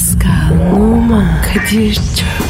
Pascal, 0.00 0.72
Oman, 0.72 1.42
Kadir 1.42 1.94
çok 1.94 2.49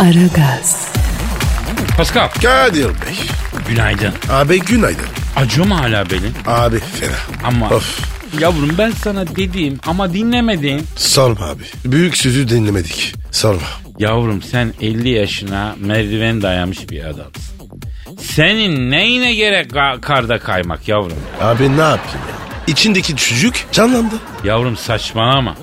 Aragaz, 0.00 0.88
Pascal. 1.96 2.28
Kadir 2.42 2.84
Bey. 2.86 3.16
Günaydın. 3.68 4.12
Abi 4.30 4.60
günaydın. 4.60 5.06
Acıyor 5.36 5.66
mu 5.66 5.78
hala 5.80 6.10
belin? 6.10 6.34
Abi 6.46 6.78
fena. 6.78 7.12
Ama 7.44 7.68
Of. 7.70 8.00
yavrum 8.40 8.74
ben 8.78 8.90
sana 8.90 9.26
dedim 9.26 9.78
ama 9.86 10.12
dinlemedin. 10.14 10.86
Sorma 10.96 11.46
abi. 11.46 11.62
Büyük 11.84 12.16
sözü 12.16 12.48
dinlemedik. 12.48 13.14
Sorma. 13.30 13.60
Yavrum 13.98 14.42
sen 14.42 14.74
50 14.80 15.08
yaşına 15.08 15.76
merdiven 15.80 16.42
dayamış 16.42 16.90
bir 16.90 17.04
adamsın. 17.04 17.54
Senin 18.22 18.90
neyine 18.90 19.34
gerek 19.34 19.70
ka- 19.70 20.00
karda 20.00 20.38
kaymak 20.38 20.88
yavrum? 20.88 21.18
Abi 21.40 21.62
ne 21.76 21.80
yapayım 21.80 22.00
ya? 22.28 22.36
İçindeki 22.66 23.16
çocuk 23.16 23.54
canlandı. 23.72 24.14
Yavrum 24.44 24.76
saçmalama. 24.76 25.56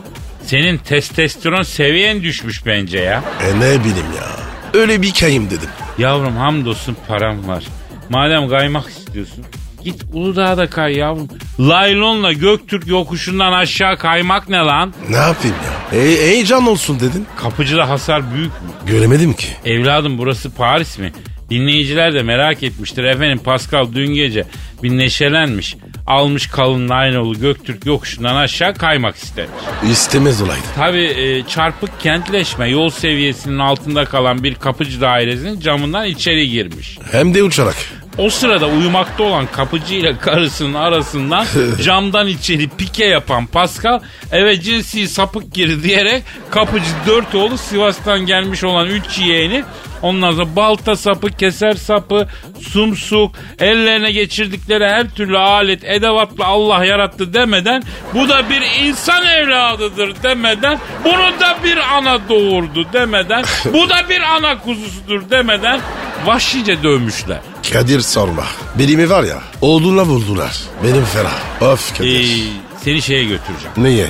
Senin 0.48 0.78
testosteron 0.78 1.62
seviyen 1.62 2.24
düşmüş 2.24 2.66
bence 2.66 3.00
ya. 3.00 3.24
E 3.44 3.60
ne 3.60 3.80
bileyim 3.80 4.12
ya. 4.18 4.28
Öyle 4.74 5.02
bir 5.02 5.14
kayım 5.14 5.50
dedim. 5.50 5.70
Yavrum 5.98 6.36
hamdolsun 6.38 6.98
param 7.08 7.48
var. 7.48 7.64
Madem 8.10 8.50
kaymak 8.50 8.88
istiyorsun 8.90 9.46
git 9.84 10.04
Uludağ'da 10.14 10.70
kay 10.70 10.96
yavrum. 10.96 11.28
Laylonla 11.60 12.34
Göktürk 12.34 12.88
yokuşundan 12.88 13.54
aşağı 13.54 13.98
kaymak 13.98 14.50
ne 14.50 14.58
lan? 14.58 14.94
Ne 15.10 15.16
yapayım 15.16 15.56
ya? 15.66 16.00
E, 16.00 16.04
heyecan 16.04 16.68
olsun 16.68 17.00
dedin. 17.00 17.26
Kapıcıda 17.38 17.90
hasar 17.90 18.34
büyük 18.34 18.52
mü? 18.52 18.70
Göremedim 18.88 19.34
ki. 19.34 19.48
Evladım 19.66 20.18
burası 20.18 20.52
Paris 20.56 20.98
mi? 20.98 21.14
Dinleyiciler 21.50 22.14
de 22.14 22.24
merak 22.24 22.64
etmiştir. 22.64 23.04
Efendim 23.04 23.40
Pascal 23.44 23.88
dün 23.94 24.14
gece 24.14 24.46
bir 24.84 24.98
neşelenmiş. 24.98 25.76
Almış 26.08 26.48
kalın 26.48 26.88
Naynolu 26.88 27.40
Göktürk 27.40 27.86
yokuşundan 27.86 28.36
aşağı 28.36 28.74
kaymak 28.74 29.16
istemiş. 29.16 29.52
İstemez 29.92 30.42
olaydı. 30.42 30.62
Tabii 30.76 31.04
e, 31.06 31.44
çarpık 31.44 32.00
kentleşme 32.00 32.70
yol 32.70 32.90
seviyesinin 32.90 33.60
altında 33.60 34.06
kalan 34.06 34.44
bir 34.44 34.56
kapıcı 34.56 35.02
dairesinin 35.02 35.60
camından 35.60 36.06
içeri 36.06 36.50
girmiş. 36.50 36.98
Hem 37.12 37.34
de 37.34 37.44
uçarak. 37.44 37.76
O 38.18 38.30
sırada 38.30 38.68
uyumakta 38.68 39.24
olan 39.24 39.46
kapıcı 39.46 39.96
ile 39.96 40.18
karısının 40.18 40.74
arasından 40.74 41.46
camdan 41.84 42.28
içeri 42.28 42.70
pike 42.70 43.06
yapan 43.06 43.46
Pascal 43.46 44.00
eve 44.32 44.62
cinsi 44.62 45.08
sapık 45.08 45.54
girdi 45.54 45.84
diyerek 45.84 46.24
kapıcı 46.50 46.86
dört 47.08 47.36
oğlu 47.36 47.58
Sivas'tan 47.58 48.20
gelmiş 48.20 48.64
olan 48.64 48.88
üç 48.88 49.20
yeğeni 49.20 49.64
ondan 50.02 50.32
sonra 50.32 50.56
balta 50.56 50.96
sapı, 50.96 51.28
keser 51.28 51.74
sapı, 51.74 52.28
sumsuk, 52.62 53.36
ellerine 53.60 54.12
geçirdikleri 54.12 54.86
her 54.86 55.10
türlü 55.10 55.38
alet, 55.38 55.84
edevatla 55.84 56.46
Allah 56.46 56.86
yarattı 56.86 57.34
demeden 57.34 57.84
bu 58.14 58.30
da 58.30 58.50
bir 58.50 58.86
insan 58.86 59.26
evladıdır 59.26 60.24
demeden 60.24 60.80
bunu 61.04 61.40
da 61.40 61.58
bir 61.64 61.78
ana 61.98 62.30
doğurdu 62.30 62.86
demeden 62.94 63.44
bu 63.74 63.90
da 63.90 64.10
bir 64.10 64.22
ana 64.22 64.60
kuzusudur 64.60 65.30
demeden 65.30 65.80
vahşice 66.26 66.84
dövmüşler. 66.84 67.40
Kadir 67.74 68.00
sorma. 68.00 68.44
Belimi 68.80 69.10
var 69.10 69.24
ya 69.24 69.42
oğluna 69.62 70.06
vurdular. 70.06 70.58
Benim 70.84 71.04
fena. 71.04 71.72
Of 71.72 71.98
Kadir. 71.98 72.20
Ee, 72.20 72.50
seni 72.84 73.02
şeye 73.02 73.24
götüreceğim. 73.24 73.74
Neye? 73.78 74.08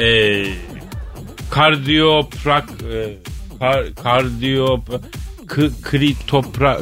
Ee, 0.00 0.46
kardiyoprak 1.50 2.64
e, 2.92 3.16
kar, 3.58 3.94
kardiyo 4.02 4.80
kı, 5.46 5.70
kri 5.82 6.14
topra 6.26 6.78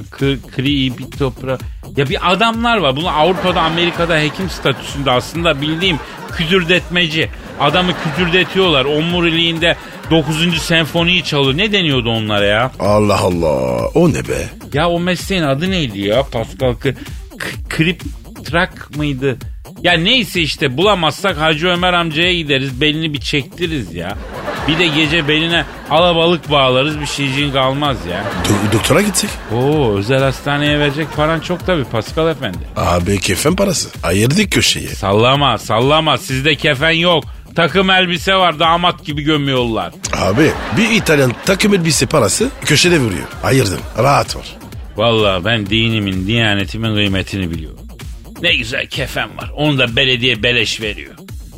kri 0.57 0.93
topra 1.19 1.59
ya 1.97 2.09
bir 2.09 2.33
adamlar 2.33 2.77
var. 2.79 2.97
Bunu 2.97 3.09
Avrupa'da 3.09 3.61
Amerika'da 3.61 4.19
hekim 4.19 4.51
statüsünde 4.51 5.11
aslında 5.11 5.61
bildiğim 5.61 5.99
kütürdetmeci. 6.37 7.31
Adamı 7.61 7.93
kütürdetiyorlar. 8.05 8.85
Omuriliğinde 8.85 9.77
9. 10.11 10.63
senfoniyi 10.63 11.25
çalıyor. 11.25 11.57
Ne 11.57 11.73
deniyordu 11.73 12.11
onlara 12.11 12.45
ya? 12.45 12.71
Allah 12.81 13.21
Allah. 13.21 13.87
O 13.95 14.09
ne 14.13 14.29
be? 14.29 14.49
Ya 14.75 14.89
o 14.89 15.01
mesleğin 15.01 15.43
adı 15.43 15.71
neydi 15.71 16.01
ya 16.01 16.23
Pascal? 16.23 16.75
K- 16.75 16.95
kriptrak 17.69 18.97
mıydı? 18.97 19.37
Ya 19.83 19.93
neyse 19.93 20.41
işte 20.41 20.77
bulamazsak 20.77 21.37
Hacı 21.41 21.69
Ömer 21.69 21.93
amcaya 21.93 22.35
gideriz 22.35 22.81
belini 22.81 23.13
bir 23.15 23.21
çektiririz 23.21 23.95
ya. 23.95 24.17
Bir 24.69 24.79
de 24.79 24.87
gece 24.87 25.29
beline 25.29 25.65
alabalık 25.91 26.51
bağlarız 26.51 27.01
bir 27.01 27.07
şeyciğin 27.07 27.53
kalmaz 27.53 27.97
ya. 28.11 28.25
Do- 28.45 28.73
doktora 28.73 29.03
gitsek. 29.03 29.31
Oo 29.55 29.95
özel 29.97 30.23
hastaneye 30.23 30.79
verecek 30.79 31.07
paran 31.17 31.41
çok 31.41 31.67
tabii 31.67 31.85
Pascal 31.85 32.29
efendi. 32.29 32.59
Abi 32.77 33.21
kefen 33.21 33.57
parası. 33.57 33.89
Ayırdık 34.03 34.53
köşeyi. 34.53 34.89
Sallama 34.89 35.59
sallama 35.59 36.19
sizde 36.19 36.55
kefen 36.57 36.91
yok. 36.91 37.25
Takım 37.57 37.91
elbise 37.91 38.35
var 38.35 38.59
damat 38.59 39.05
gibi 39.05 39.23
gömüyorlar. 39.23 39.93
Abi 40.17 40.51
bir 40.77 40.91
İtalyan 40.91 41.33
takım 41.47 41.75
elbise 41.75 42.07
parası 42.07 42.49
köşede 42.65 42.99
vuruyor. 43.01 43.27
Ayırdım. 43.45 43.79
Rahat 43.99 44.37
ol. 44.37 44.41
Vallahi 44.97 45.45
ben 45.45 45.67
dinimin, 45.67 46.27
diyanetimin 46.27 46.95
kıymetini 46.95 47.51
biliyorum. 47.51 47.79
Ne 48.43 48.57
güzel 48.57 48.87
kefen 48.87 49.37
var. 49.37 49.51
Onu 49.57 49.79
da 49.79 49.97
belediye 49.97 50.43
beleş 50.43 50.81
veriyor. 50.81 51.15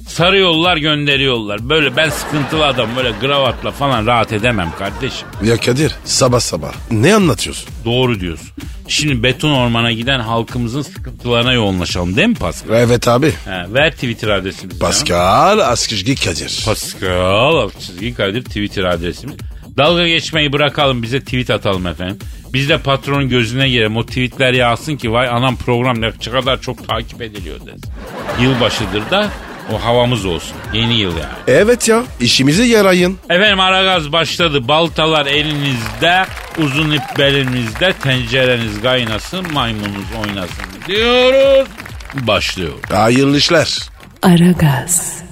Sarıyorlar 0.09 0.77
gönderiyorlar. 0.77 1.69
Böyle 1.69 1.97
ben 1.97 2.09
sıkıntılı 2.11 2.67
adam 2.67 2.89
böyle 2.97 3.11
gravatla 3.21 3.71
falan 3.71 4.07
rahat 4.07 4.33
edemem 4.33 4.73
kardeşim. 4.79 5.29
Ya 5.45 5.57
Kadir 5.57 5.93
sabah 6.05 6.41
sabah 6.41 6.73
ne 6.91 7.15
anlatıyorsun? 7.15 7.69
Doğru 7.85 8.21
diyorsun. 8.21 8.49
Şimdi 8.89 9.23
beton 9.23 9.53
ormana 9.53 9.93
giden 9.93 10.21
halkımızın 10.21 10.83
sıkıntılarına 10.83 11.53
yoğunlaşalım 11.53 12.17
değil 12.17 12.29
mi 12.29 12.35
Pascal? 12.35 12.75
Evet 12.75 13.09
abi. 13.09 13.31
He, 13.45 13.75
ver 13.75 13.93
Twitter 13.93 14.29
adresimizi. 14.29 14.79
Pascal 14.79 15.59
Askışgi 15.59 16.15
Kadir. 16.15 16.63
Pascal 16.65 17.57
alt 17.57 17.81
çizgi 17.81 18.15
Kadir 18.15 18.43
Twitter 18.45 18.85
adresimiz. 18.85 19.37
Dalga 19.78 20.09
geçmeyi 20.09 20.53
bırakalım 20.53 21.03
bize 21.03 21.20
tweet 21.20 21.50
atalım 21.50 21.87
efendim. 21.87 22.19
Biz 22.53 22.69
de 22.69 22.78
patronun 22.78 23.28
gözüne 23.28 23.69
girelim. 23.69 23.97
O 23.97 24.06
tweetler 24.06 24.53
yağsın 24.53 24.97
ki 24.97 25.12
vay 25.12 25.28
anam 25.28 25.56
program 25.56 26.00
ne 26.00 26.10
kadar 26.10 26.60
çok 26.60 26.88
takip 26.88 27.22
ediliyor 27.22 27.60
desin. 27.60 27.92
Yılbaşıdır 28.41 29.10
da 29.10 29.28
o 29.72 29.84
havamız 29.84 30.25
olsun. 30.25 30.56
Yeni 30.72 30.94
yıl 30.94 31.16
yani. 31.16 31.32
Evet 31.47 31.88
ya 31.88 32.03
işimize 32.20 32.64
yarayın. 32.64 33.19
Efendim 33.31 33.60
Aragaz 33.60 34.12
başladı. 34.12 34.69
Baltalar 34.69 35.26
elinizde, 35.26 36.25
uzun 36.58 36.91
ip 36.91 37.19
belinizde, 37.19 37.93
tencereniz 37.93 38.82
kaynasın, 38.82 39.53
maymununuz 39.53 40.06
oynasın 40.26 40.64
diyoruz. 40.88 41.69
Başlıyor. 42.14 42.72
Hayırlı 42.93 43.38
işler. 43.38 43.78
Aragaz. 44.22 45.25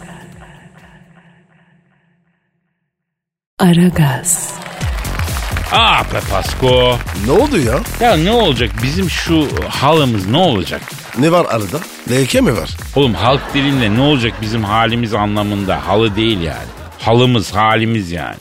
Aragaz, 3.65 4.55
Ah 5.73 6.05
be 6.15 6.21
Pasko. 6.31 6.99
Ne 7.27 7.33
oldu 7.33 7.59
ya? 7.59 7.81
Ya 8.01 8.17
ne 8.17 8.31
olacak 8.31 8.71
bizim 8.83 9.11
şu 9.11 9.49
halımız 9.69 10.27
ne 10.27 10.37
olacak? 10.37 10.83
Ne 11.19 11.33
var 11.33 11.45
arada? 11.45 11.81
Leke 12.11 12.41
mi 12.41 12.57
var? 12.57 12.71
Oğlum 12.97 13.15
halk 13.15 13.55
dilinde 13.55 13.95
ne 13.95 14.01
olacak 14.01 14.33
bizim 14.41 14.65
halimiz 14.65 15.15
anlamında 15.15 15.87
halı 15.87 16.17
değil 16.17 16.41
yani. 16.41 16.67
Halımız 16.99 17.55
halimiz 17.55 18.11
yani. 18.11 18.37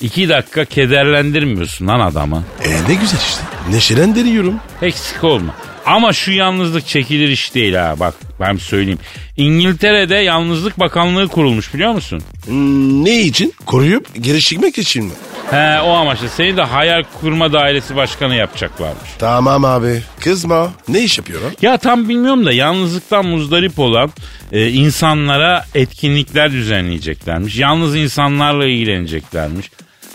İki 0.00 0.28
dakika 0.28 0.64
kederlendirmiyorsun 0.64 1.86
lan 1.86 2.00
adamı. 2.00 2.42
E 2.64 2.70
ne 2.88 2.94
güzel 2.94 3.18
işte. 3.18 3.42
Neşelendiriyorum. 3.70 4.60
Eksik 4.82 5.24
olma. 5.24 5.54
Ama 5.86 6.12
şu 6.12 6.32
yalnızlık 6.32 6.86
çekilir 6.86 7.28
iş 7.28 7.54
değil 7.54 7.74
ha 7.74 7.94
bak 8.00 8.14
ben 8.42 8.56
söyleyeyim. 8.56 8.98
İngiltere'de 9.36 10.14
yalnızlık 10.14 10.78
bakanlığı 10.78 11.28
kurulmuş 11.28 11.74
biliyor 11.74 11.92
musun? 11.92 12.22
Hmm, 12.44 13.04
ne 13.04 13.20
için? 13.22 13.54
Koruyup 13.66 14.06
geri 14.20 14.38
için 14.78 15.04
mi? 15.04 15.12
He 15.50 15.80
o 15.80 15.90
amaçla 15.90 16.28
seni 16.28 16.56
de 16.56 16.62
hayal 16.62 17.02
kurma 17.20 17.52
dairesi 17.52 17.96
başkanı 17.96 18.34
yapacaklarmış. 18.34 19.10
Tamam 19.18 19.64
abi. 19.64 20.02
Kızma. 20.20 20.70
Ne 20.88 21.00
iş 21.00 21.18
yapıyor? 21.18 21.40
Ya 21.62 21.76
tam 21.76 22.08
bilmiyorum 22.08 22.46
da 22.46 22.52
yalnızlıktan 22.52 23.26
muzdarip 23.26 23.78
olan 23.78 24.10
e, 24.52 24.68
insanlara 24.70 25.64
etkinlikler 25.74 26.52
düzenleyeceklermiş. 26.52 27.58
Yalnız 27.58 27.96
insanlarla 27.96 28.66
ilgileneceklermiş. 28.66 29.70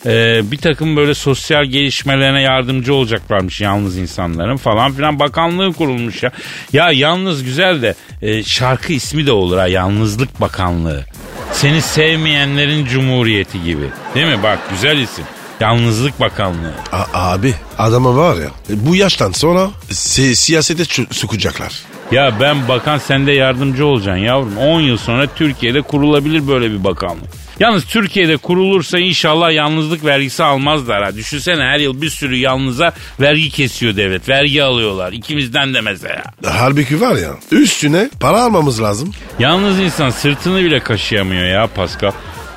E, 0.08 0.42
bir 0.52 0.58
takım 0.58 0.96
böyle 0.96 1.14
sosyal 1.14 1.66
gelişmelerine 1.66 2.42
yardımcı 2.42 2.94
olacaklarmış 2.94 3.62
yalnız 3.62 3.98
insanların 3.98 4.58
falan 4.58 4.92
filan 4.94 5.20
bakanlığı 5.20 5.74
kurulmuş 5.74 6.24
ya. 6.24 6.32
Ya 6.74 6.92
yalnız 6.92 7.44
güzel 7.44 7.82
de 7.82 7.96
e, 8.22 8.44
şarkı 8.44 8.94
ismi 8.94 9.26
de 9.26 9.32
olur 9.32 9.58
ha 9.58 9.68
Yalnızlık 9.68 10.42
Bakanlığı. 10.42 11.06
Seni 11.54 11.82
sevmeyenlerin 11.82 12.86
cumhuriyeti 12.86 13.64
gibi. 13.64 13.86
Değil 14.16 14.28
mi? 14.28 14.44
Bak 14.44 14.60
güzel 14.72 14.98
isim. 14.98 15.26
Yalnızlık 15.60 16.20
Bakanlığı. 16.20 16.74
A- 16.92 17.32
abi 17.34 17.54
adamı 17.78 18.18
var 18.18 18.36
ya 18.36 18.48
e, 18.70 18.86
bu 18.88 18.96
yaştan 18.96 19.32
sonra 19.32 19.70
si- 19.92 20.36
siyasete 20.36 20.84
çu- 20.84 21.14
sokacaklar. 21.14 21.74
Ya 22.12 22.34
ben 22.40 22.68
bakan 22.68 22.98
sen 22.98 23.28
de 23.28 23.32
yardımcı 23.32 23.86
olacaksın 23.86 24.24
yavrum. 24.24 24.58
10 24.58 24.82
yıl 24.82 24.98
sonra 24.98 25.28
Türkiye'de 25.36 25.82
kurulabilir 25.82 26.48
böyle 26.48 26.72
bir 26.72 26.84
bakanlık. 26.84 27.47
Yalnız 27.60 27.86
Türkiye'de 27.86 28.38
kurulursa 28.38 29.00
inşallah 29.00 29.52
yalnızlık 29.52 30.06
vergisi 30.06 30.44
almazlar 30.44 31.04
ha. 31.04 31.16
Düşünsene 31.16 31.64
her 31.64 31.80
yıl 31.80 32.02
bir 32.02 32.10
sürü 32.10 32.36
yalnıza 32.36 32.94
vergi 33.20 33.50
kesiyor 33.50 33.96
devlet. 33.96 34.30
Vergi 34.30 34.64
alıyorlar. 34.64 35.14
İkimizden 35.14 35.74
de 35.74 35.82
mesela. 35.82 36.24
Halbuki 36.46 37.02
var 37.02 37.16
ya 37.16 37.30
üstüne 37.52 38.10
para 38.20 38.42
almamız 38.42 38.82
lazım. 38.82 39.12
Yalnız 39.40 39.80
insan 39.80 40.10
sırtını 40.10 40.64
bile 40.64 40.80
kaşıyamıyor 40.80 41.46
ya 41.46 41.68
Pascal. 41.68 42.12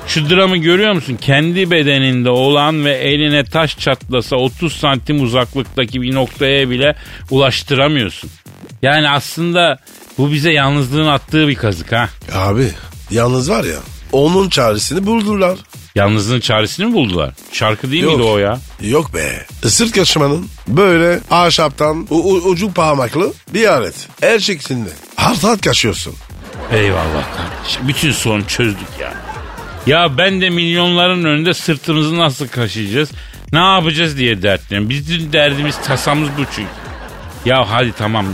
Şu 0.07 0.29
dramı 0.29 0.57
görüyor 0.57 0.93
musun? 0.93 1.17
Kendi 1.21 1.71
bedeninde 1.71 2.29
olan 2.29 2.85
ve 2.85 2.91
eline 2.91 3.43
taş 3.43 3.79
çatlasa 3.79 4.35
30 4.35 4.73
santim 4.73 5.23
uzaklıktaki 5.23 6.01
bir 6.01 6.15
noktaya 6.15 6.69
bile 6.69 6.95
ulaştıramıyorsun. 7.31 8.29
Yani 8.81 9.09
aslında 9.09 9.79
bu 10.17 10.31
bize 10.31 10.51
yalnızlığın 10.51 11.07
attığı 11.07 11.47
bir 11.47 11.55
kazık 11.55 11.91
ha. 11.91 12.09
Abi 12.33 12.67
yalnız 13.11 13.49
var 13.49 13.63
ya 13.63 13.77
onun 14.11 14.49
çaresini 14.49 15.05
buldular. 15.05 15.57
Yalnızlığın 15.95 16.39
çaresini 16.39 16.85
mi 16.85 16.93
buldular? 16.93 17.33
Şarkı 17.51 17.91
değil 17.91 18.03
Yok. 18.03 18.11
miydi 18.17 18.23
o 18.29 18.37
ya? 18.37 18.59
Yok 18.81 19.13
be. 19.13 19.45
Sırt 19.69 19.91
kaşımanın 19.91 20.47
böyle 20.67 21.19
ahşaptan 21.31 22.07
u- 22.09 22.15
u- 22.15 22.41
ucu 22.49 22.73
parmaklı 22.73 23.33
bir 23.53 23.67
alet. 23.67 24.07
Her 24.21 24.39
şeklinde. 24.39 24.89
Hartat 25.15 25.61
kaşıyorsun. 25.61 26.13
Eyvallah 26.71 27.23
kardeşim. 27.37 27.87
Bütün 27.87 28.11
sorunu 28.11 28.47
çözdük 28.47 28.87
ya. 28.99 29.13
Ya 29.87 30.17
ben 30.17 30.41
de 30.41 30.49
milyonların 30.49 31.23
önünde 31.25 31.53
sırtımızı 31.53 32.17
nasıl 32.17 32.47
kaşıyacağız? 32.47 33.09
Ne 33.53 33.59
yapacağız 33.59 34.17
diye 34.17 34.41
dertleniyorum. 34.41 34.89
Bizim 34.89 35.33
derdimiz 35.33 35.77
tasamız 35.87 36.29
bu 36.37 36.41
çünkü. 36.55 36.69
Ya 37.45 37.69
hadi 37.71 37.91
tamam 37.97 38.25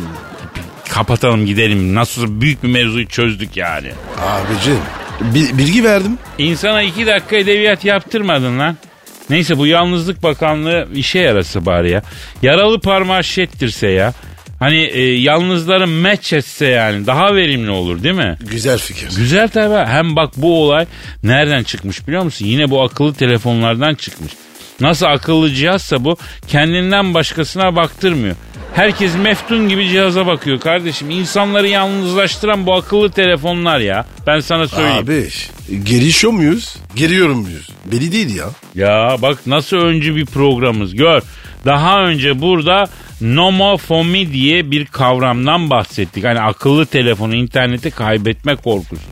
kapatalım 0.89 1.45
gidelim. 1.45 1.95
Nasıl 1.95 2.41
büyük 2.41 2.63
bir 2.63 2.67
mevzuyu 2.67 3.07
çözdük 3.07 3.57
yani. 3.57 3.91
Abicim 4.21 4.77
bi- 5.21 5.57
bilgi 5.57 5.83
verdim. 5.83 6.17
İnsana 6.37 6.81
iki 6.81 7.05
dakika 7.07 7.35
edebiyat 7.35 7.85
yaptırmadın 7.85 8.59
lan. 8.59 8.77
Neyse 9.29 9.57
bu 9.57 9.67
yalnızlık 9.67 10.23
bakanlığı 10.23 10.87
işe 10.95 11.19
yarası 11.19 11.65
bari 11.65 11.91
ya. 11.91 12.01
Yaralı 12.41 12.79
parmağı 12.81 13.23
şettirse 13.23 13.87
ya. 13.87 14.13
Hani 14.59 14.77
e, 14.83 15.01
yalnızların 15.19 15.89
meç 15.89 16.33
etse 16.33 16.65
yani 16.65 17.07
daha 17.07 17.35
verimli 17.35 17.69
olur 17.71 18.03
değil 18.03 18.15
mi? 18.15 18.37
Güzel 18.41 18.77
fikir. 18.77 19.09
Güzel 19.17 19.47
tabii. 19.49 19.89
Hem 19.89 20.15
bak 20.15 20.31
bu 20.37 20.63
olay 20.63 20.85
nereden 21.23 21.63
çıkmış 21.63 22.07
biliyor 22.07 22.23
musun? 22.23 22.45
Yine 22.45 22.69
bu 22.69 22.81
akıllı 22.83 23.13
telefonlardan 23.13 23.95
çıkmış. 23.95 24.31
Nasıl 24.79 25.05
akıllı 25.05 25.53
cihazsa 25.53 26.03
bu 26.03 26.17
kendinden 26.47 27.13
başkasına 27.13 27.75
baktırmıyor. 27.75 28.35
Herkes 28.77 29.15
meftun 29.15 29.69
gibi 29.69 29.89
cihaza 29.89 30.27
bakıyor 30.27 30.59
kardeşim. 30.59 31.09
İnsanları 31.09 31.67
yalnızlaştıran 31.67 32.65
bu 32.65 32.73
akıllı 32.73 33.11
telefonlar 33.11 33.79
ya. 33.79 34.05
Ben 34.27 34.39
sana 34.39 34.67
söyleyeyim. 34.67 35.03
Abi 35.03 35.27
gelişiyor 35.83 36.33
muyuz? 36.33 36.75
Geliyorum 36.95 37.37
muyuz? 37.37 37.69
Belli 37.85 38.11
değil 38.11 38.35
ya. 38.35 38.45
Ya 38.75 39.17
bak 39.21 39.47
nasıl 39.47 39.77
öncü 39.77 40.15
bir 40.15 40.25
programımız 40.25 40.95
gör. 40.95 41.21
Daha 41.65 42.03
önce 42.03 42.41
burada 42.41 42.87
nomofomi 43.21 44.33
diye 44.33 44.71
bir 44.71 44.85
kavramdan 44.85 45.69
bahsettik. 45.69 46.23
Hani 46.23 46.39
akıllı 46.39 46.85
telefonu 46.85 47.35
interneti 47.35 47.91
kaybetme 47.91 48.55
korkusu. 48.55 49.03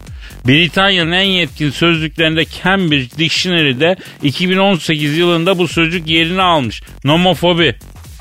Britanya'nın 0.47 1.11
en 1.11 1.21
yetkin 1.23 1.69
sözlüklerinde 1.69 2.45
Cambridge 2.63 3.18
Dictionary'de 3.18 3.95
2018 4.23 5.18
yılında 5.18 5.57
bu 5.57 5.68
sözcük 5.68 6.07
yerini 6.07 6.41
almış. 6.41 6.81
Nomofobi. 7.03 7.75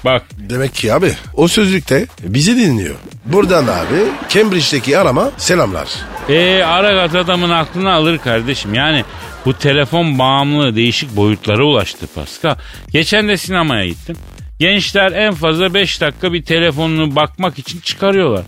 Bak 0.05 0.23
Demek 0.39 0.75
ki 0.75 0.95
abi 0.95 1.13
o 1.35 1.49
sözlükte 1.49 2.07
bizi 2.23 2.57
dinliyor. 2.57 2.95
Buradan 3.25 3.63
abi 3.63 4.29
Cambridge'deki 4.29 4.99
arama 4.99 5.31
selamlar. 5.37 5.89
E 6.29 6.63
Aragat 6.63 7.15
adamın 7.15 7.51
aklını 7.51 7.93
alır 7.93 8.19
kardeşim. 8.19 8.75
Yani 8.75 9.05
bu 9.47 9.55
telefon 9.59 10.19
bağımlılığı 10.19 10.77
değişik 10.77 11.17
boyutlara 11.17 11.65
ulaştı 11.65 12.07
Pascal. 12.15 12.57
Geçen 12.91 13.29
de 13.29 13.37
sinemaya 13.37 13.87
gittim. 13.87 14.17
Gençler 14.59 15.13
en 15.13 15.35
fazla 15.35 15.75
5 15.75 16.01
dakika 16.01 16.33
bir 16.33 16.45
telefonunu 16.45 17.17
bakmak 17.17 17.59
için 17.59 17.81
çıkarıyorlar. 17.81 18.45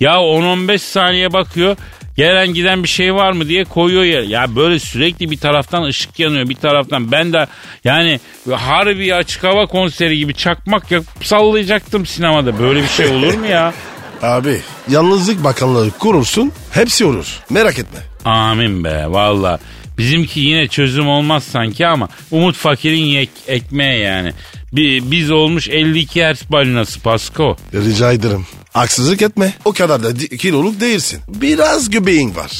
Ya 0.00 0.14
10-15 0.14 0.78
saniye 0.78 1.32
bakıyor. 1.32 1.76
Gelen 2.20 2.54
giden 2.54 2.82
bir 2.82 2.88
şey 2.88 3.14
var 3.14 3.32
mı 3.32 3.48
diye 3.48 3.64
koyuyor 3.64 4.04
ya. 4.04 4.22
Ya 4.40 4.56
böyle 4.56 4.78
sürekli 4.78 5.30
bir 5.30 5.36
taraftan 5.36 5.82
ışık 5.82 6.18
yanıyor 6.18 6.48
bir 6.48 6.54
taraftan. 6.54 7.12
Ben 7.12 7.32
de 7.32 7.46
yani 7.84 8.20
harbi 8.52 9.14
açık 9.14 9.44
hava 9.44 9.66
konseri 9.66 10.18
gibi 10.18 10.34
çakmak 10.34 10.90
yakıp 10.90 11.26
sallayacaktım 11.26 12.06
sinemada. 12.06 12.58
Böyle 12.58 12.82
bir 12.82 12.88
şey 12.88 13.06
olur 13.06 13.34
mu 13.34 13.46
ya? 13.46 13.72
Abi 14.22 14.60
yalnızlık 14.90 15.44
bakanlığı 15.44 15.90
kurursun 15.90 16.52
hepsi 16.72 17.04
olur. 17.04 17.26
Merak 17.50 17.78
etme. 17.78 17.98
Amin 18.24 18.84
be 18.84 19.04
valla. 19.08 19.58
Bizimki 19.98 20.40
yine 20.40 20.68
çözüm 20.68 21.08
olmaz 21.08 21.44
sanki 21.44 21.86
ama 21.86 22.08
Umut 22.30 22.56
Fakir'in 22.56 23.04
yek, 23.04 23.30
ekmeği 23.46 24.00
yani. 24.02 24.32
Bi- 24.72 25.10
Biz 25.10 25.30
olmuş 25.30 25.68
52 25.68 26.24
Hz 26.24 26.52
balinası 26.52 27.00
Pasko. 27.00 27.56
Rica 27.74 28.12
ederim. 28.12 28.46
Haksızlık 28.72 29.22
etme. 29.22 29.52
O 29.64 29.72
kadar 29.72 30.02
da 30.02 30.36
kiloluk 30.36 30.80
değilsin. 30.80 31.20
Biraz 31.28 31.90
göbeğin 31.90 32.36
var. 32.36 32.50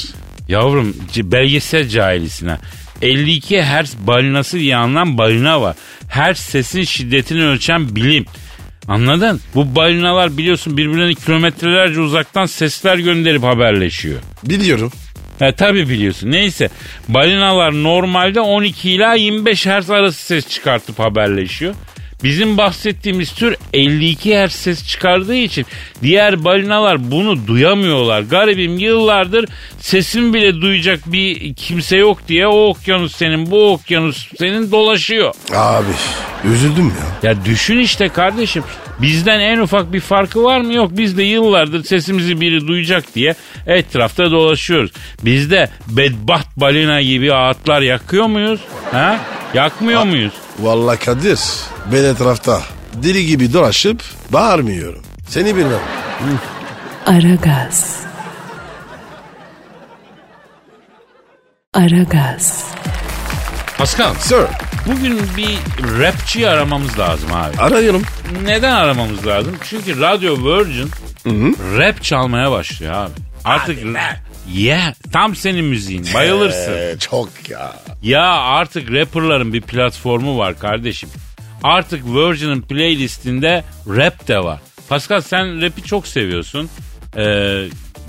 Yavrum 0.49 0.97
belgesel 1.17 1.89
cahilisin 1.89 2.47
ha. 2.47 2.59
52 3.03 3.63
Hz 3.63 3.97
balinası 4.07 4.59
diye 4.59 4.77
anlam 4.77 5.19
balina 5.19 5.61
var. 5.61 5.77
Her 6.09 6.35
sesin 6.35 6.83
şiddetini 6.83 7.45
ölçen 7.45 7.97
bilim. 7.97 8.27
Anladın? 8.89 9.41
Bu 9.55 9.77
balinalar 9.77 10.37
biliyorsun 10.37 10.77
birbirlerine 10.77 11.15
kilometrelerce 11.15 12.01
uzaktan 12.01 12.47
sesler 12.47 12.99
gönderip 12.99 13.43
haberleşiyor. 13.43 14.21
Biliyorum. 14.45 14.93
Ha, 15.39 15.53
tabii 15.53 15.89
biliyorsun. 15.89 16.31
Neyse 16.31 16.69
balinalar 17.09 17.83
normalde 17.83 18.41
12 18.41 18.91
ila 18.91 19.15
25 19.15 19.67
Hz 19.67 19.91
arası 19.91 20.25
ses 20.25 20.49
çıkartıp 20.49 20.99
haberleşiyor. 20.99 21.75
Bizim 22.25 22.57
bahsettiğimiz 22.57 23.33
tür 23.33 23.57
52 23.73 24.37
Hz 24.37 24.53
ses 24.53 24.89
çıkardığı 24.89 25.35
için 25.35 25.67
diğer 26.03 26.45
balinalar 26.45 27.11
bunu 27.11 27.47
duyamıyorlar. 27.47 28.21
Garibim 28.21 28.79
yıllardır 28.79 29.49
sesim 29.79 30.35
bile 30.35 30.61
duyacak 30.61 31.01
bir 31.07 31.55
kimse 31.55 31.97
yok 31.97 32.19
diye 32.29 32.47
o 32.47 32.69
okyanus 32.69 33.17
senin 33.17 33.51
bu 33.51 33.73
okyanus 33.73 34.29
senin 34.39 34.71
dolaşıyor. 34.71 35.35
Abi 35.55 35.89
üzüldüm 36.45 36.93
ya. 37.23 37.31
Ya 37.31 37.45
düşün 37.45 37.79
işte 37.79 38.09
kardeşim. 38.09 38.65
Bizden 39.03 39.41
en 39.41 39.59
ufak 39.59 39.93
bir 39.93 40.01
farkı 40.01 40.45
var 40.45 40.61
mı? 40.61 40.75
Yok. 40.75 40.91
Biz 40.93 41.19
de 41.19 41.23
yıllardır 41.23 41.85
sesimizi 41.85 42.41
biri 42.41 42.67
duyacak 42.67 43.15
diye 43.15 43.35
etrafta 43.67 44.31
dolaşıyoruz. 44.31 44.91
Biz 45.25 45.51
de 45.51 45.69
bedbaht 45.89 46.47
balina 46.57 47.03
gibi 47.03 47.35
ağıtlar 47.35 47.83
yakıyor 47.83 48.27
muyuz? 48.27 48.61
Ha? 48.93 49.21
Yakmıyor 49.55 50.05
muyuz? 50.05 50.33
Vallahi 50.59 50.99
Kadir 50.99 51.39
ben 51.93 52.05
etrafta 52.05 52.63
deli 52.95 53.27
gibi 53.27 53.53
dolaşıp 53.53 54.03
bağırmıyorum. 54.31 55.03
Seni 55.29 55.57
bilmem. 55.57 55.81
Aragaz. 57.07 58.01
Aragaz. 61.75 62.65
Pascal, 63.79 64.15
Sir 64.15 64.37
bugün 64.87 65.21
bir 65.37 65.59
rapçi 66.01 66.49
aramamız 66.49 66.99
lazım 66.99 67.29
abi. 67.33 67.59
arıyorum. 67.59 68.03
Neden 68.45 68.73
aramamız 68.73 69.27
lazım? 69.27 69.57
Çünkü 69.65 70.01
Radio 70.01 70.37
Virgin 70.37 70.91
rap 71.79 72.03
çalmaya 72.03 72.51
başlıyor 72.51 72.95
abi. 72.95 73.13
Artık 73.45 73.79
Yeah, 74.55 74.95
tam 75.13 75.37
senin 75.37 75.65
müziğin. 75.65 76.07
Bayılırsın. 76.15 76.73
Ee, 76.73 76.95
çok 77.11 77.29
ya. 77.49 77.77
Ya 78.03 78.25
artık 78.33 78.93
rapperların 78.93 79.53
bir 79.53 79.61
platformu 79.61 80.39
var 80.39 80.59
kardeşim. 80.59 81.09
Artık 81.63 82.05
Virgin'in 82.07 82.63
playlistinde 82.63 83.65
rap 83.89 84.29
de 84.29 84.39
var. 84.45 84.61
Pascal 84.89 85.21
sen 85.21 85.63
rap'i 85.63 85.83
çok 85.83 86.07
seviyorsun. 86.07 86.69
Ee, 87.17 87.23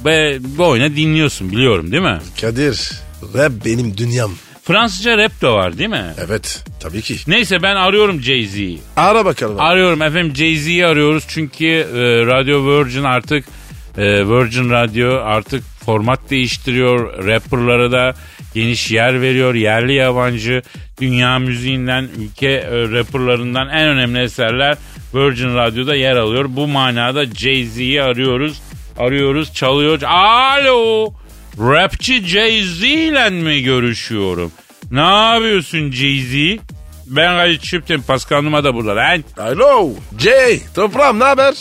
ve 0.05 0.37
bu 0.39 0.67
oyuna 0.67 0.95
dinliyorsun 0.95 1.51
biliyorum 1.51 1.91
değil 1.91 2.03
mi? 2.03 2.19
Kadir 2.41 2.91
rap 3.35 3.51
benim 3.65 3.97
dünyam. 3.97 4.31
Fransızca 4.63 5.17
rap 5.17 5.41
de 5.41 5.47
var 5.47 5.77
değil 5.77 5.89
mi? 5.89 6.13
Evet 6.27 6.63
tabii 6.79 7.01
ki. 7.01 7.15
Neyse 7.27 7.63
ben 7.63 7.75
arıyorum 7.75 8.21
Jay-Z'yi. 8.21 8.79
Ara 8.97 9.25
bakalım. 9.25 9.59
Arıyorum 9.59 10.01
efendim 10.01 10.35
Jay-Z'yi 10.35 10.85
arıyoruz 10.85 11.23
çünkü 11.27 11.65
e, 11.65 12.25
Radio 12.25 12.65
Virgin 12.67 13.03
artık 13.03 13.45
e, 13.97 14.27
Virgin 14.27 14.69
Radio 14.69 15.15
artık 15.15 15.63
format 15.85 16.29
değiştiriyor. 16.29 17.25
Rapperlara 17.27 17.91
da 17.91 18.13
geniş 18.53 18.91
yer 18.91 19.21
veriyor. 19.21 19.53
Yerli 19.53 19.93
yabancı 19.93 20.61
dünya 21.01 21.39
müziğinden 21.39 22.09
ülke 22.17 22.47
e, 22.49 22.69
rapperlarından 22.71 23.69
en 23.69 23.87
önemli 23.87 24.19
eserler 24.19 24.77
Virgin 25.13 25.55
Radio'da 25.55 25.95
yer 25.95 26.15
alıyor. 26.15 26.45
Bu 26.49 26.67
manada 26.67 27.25
Jay-Z'yi 27.25 28.03
arıyoruz. 28.03 28.61
Arıyoruz 28.97 29.53
çalıyor. 29.53 30.01
Alo. 30.01 31.13
Rapçi 31.59 32.13
Jay-Z 32.13 32.83
ile 32.85 33.29
mi 33.29 33.63
görüşüyorum? 33.63 34.51
Ne 34.91 34.99
yapıyorsun 34.99 35.91
Jay-Z? 35.91 36.59
Ben 37.07 37.37
Kadir 37.37 37.59
Çöpten 37.59 38.01
Pascal 38.01 38.41
Numa 38.41 38.63
da 38.63 38.75
burada 38.75 38.95
lan. 38.95 39.23
Alo. 39.37 39.89
Jay. 40.19 40.59
Toprağım 40.75 41.19
ne 41.19 41.23
haber? 41.23 41.53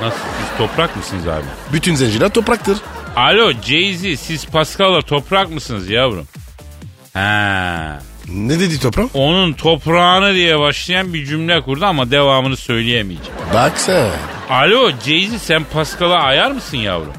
Nasıl 0.00 0.18
siz 0.38 0.58
toprak 0.58 0.96
mısınız 0.96 1.28
abi? 1.28 1.44
Bütün 1.72 1.94
zenciler 1.94 2.28
topraktır. 2.28 2.78
Alo 3.16 3.52
Jay-Z 3.52 4.16
siz 4.16 4.46
Pascal'la 4.46 5.02
toprak 5.02 5.50
mısınız 5.50 5.90
yavrum? 5.90 6.26
Ha. 7.12 7.98
Ne 8.28 8.60
dedi 8.60 8.80
toprağım? 8.80 9.10
Onun 9.14 9.52
toprağını 9.52 10.34
diye 10.34 10.58
başlayan 10.58 11.14
bir 11.14 11.26
cümle 11.26 11.60
kurdu 11.60 11.84
ama 11.84 12.10
devamını 12.10 12.56
söyleyemeyeceğim. 12.56 13.32
Bak 13.54 13.72
sen. 13.78 14.10
Alo 14.50 14.90
Jay-Z 14.90 15.38
sen 15.38 15.64
Pascal'a 15.72 16.18
ayar 16.18 16.50
mısın 16.50 16.76
yavrum? 16.76 17.12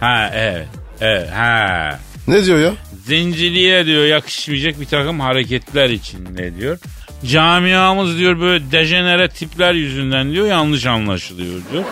Ha 0.00 0.30
evet. 0.34 0.66
Evet 1.00 1.30
ha. 1.30 1.98
Ne 2.28 2.44
diyor 2.44 2.58
ya? 2.60 2.72
Zenciliğe 3.06 3.86
diyor 3.86 4.04
yakışmayacak 4.04 4.80
bir 4.80 4.86
takım 4.86 5.20
hareketler 5.20 5.90
içinde 5.90 6.56
diyor. 6.56 6.78
Camiamız 7.24 8.18
diyor 8.18 8.40
böyle 8.40 8.70
dejenere 8.72 9.28
tipler 9.28 9.74
yüzünden 9.74 10.32
diyor 10.32 10.46
yanlış 10.46 10.86
anlaşılıyor 10.86 11.60
diyor. 11.72 11.84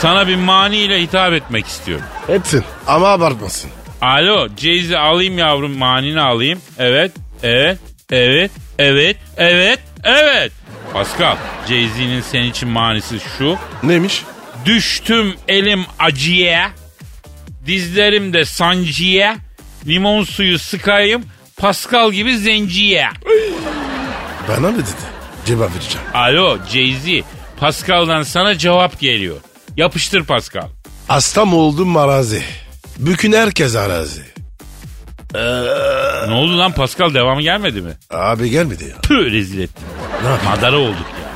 Sana 0.00 0.28
bir 0.28 0.36
maniyle 0.36 1.02
hitap 1.02 1.32
etmek 1.32 1.66
istiyorum. 1.66 2.04
Etsin. 2.28 2.64
Ama 2.86 3.08
abartmasın. 3.08 3.70
Alo 4.00 4.48
Jay-Z 4.56 4.96
alayım 4.96 5.38
yavrum 5.38 5.78
manini 5.78 6.20
alayım. 6.20 6.60
Evet, 6.78 7.12
evet, 7.42 7.78
evet, 8.12 8.50
evet, 8.78 9.16
evet, 9.36 9.78
evet. 10.04 10.52
Pascal, 10.92 11.36
Jay-Z'nin 11.68 12.20
senin 12.20 12.50
için 12.50 12.68
manisi 12.68 13.16
şu. 13.38 13.56
Neymiş? 13.82 14.22
Düştüm 14.64 15.34
elim 15.48 15.84
acıya, 15.98 16.70
dizlerim 17.66 18.32
de 18.32 18.44
sancıya, 18.44 19.36
limon 19.86 20.24
suyu 20.24 20.58
sıkayım, 20.58 21.24
Pascal 21.56 22.12
gibi 22.12 22.38
zenciye. 22.38 23.08
Bana 24.50 24.70
mı 24.70 24.78
dedi? 24.78 24.86
Cevap 25.46 25.70
vereceğim. 25.74 26.06
Alo 26.14 26.58
Jay-Z, 26.72 27.22
Pascal'dan 27.60 28.22
sana 28.22 28.58
cevap 28.58 29.00
geliyor. 29.00 29.36
Yapıştır 29.76 30.24
Pascal. 30.24 30.68
Hasta 31.08 31.44
mı 31.44 31.56
oldum 31.56 31.88
marazi? 31.88 32.42
Bükün 32.98 33.32
herkes 33.32 33.76
arazi. 33.76 34.22
Ne 36.28 36.34
oldu 36.34 36.58
lan 36.58 36.72
Pascal 36.72 37.14
devamı 37.14 37.42
gelmedi 37.42 37.80
mi? 37.80 37.92
Abi 38.10 38.50
gelmedi 38.50 38.84
ya. 38.84 38.96
Püh 39.02 39.30
rezil 39.32 39.58
ettin. 39.60 39.84
Ne 40.22 40.28
yapayım? 40.28 40.50
Madara 40.54 40.78
olduk 40.78 41.06
ya. 41.22 41.30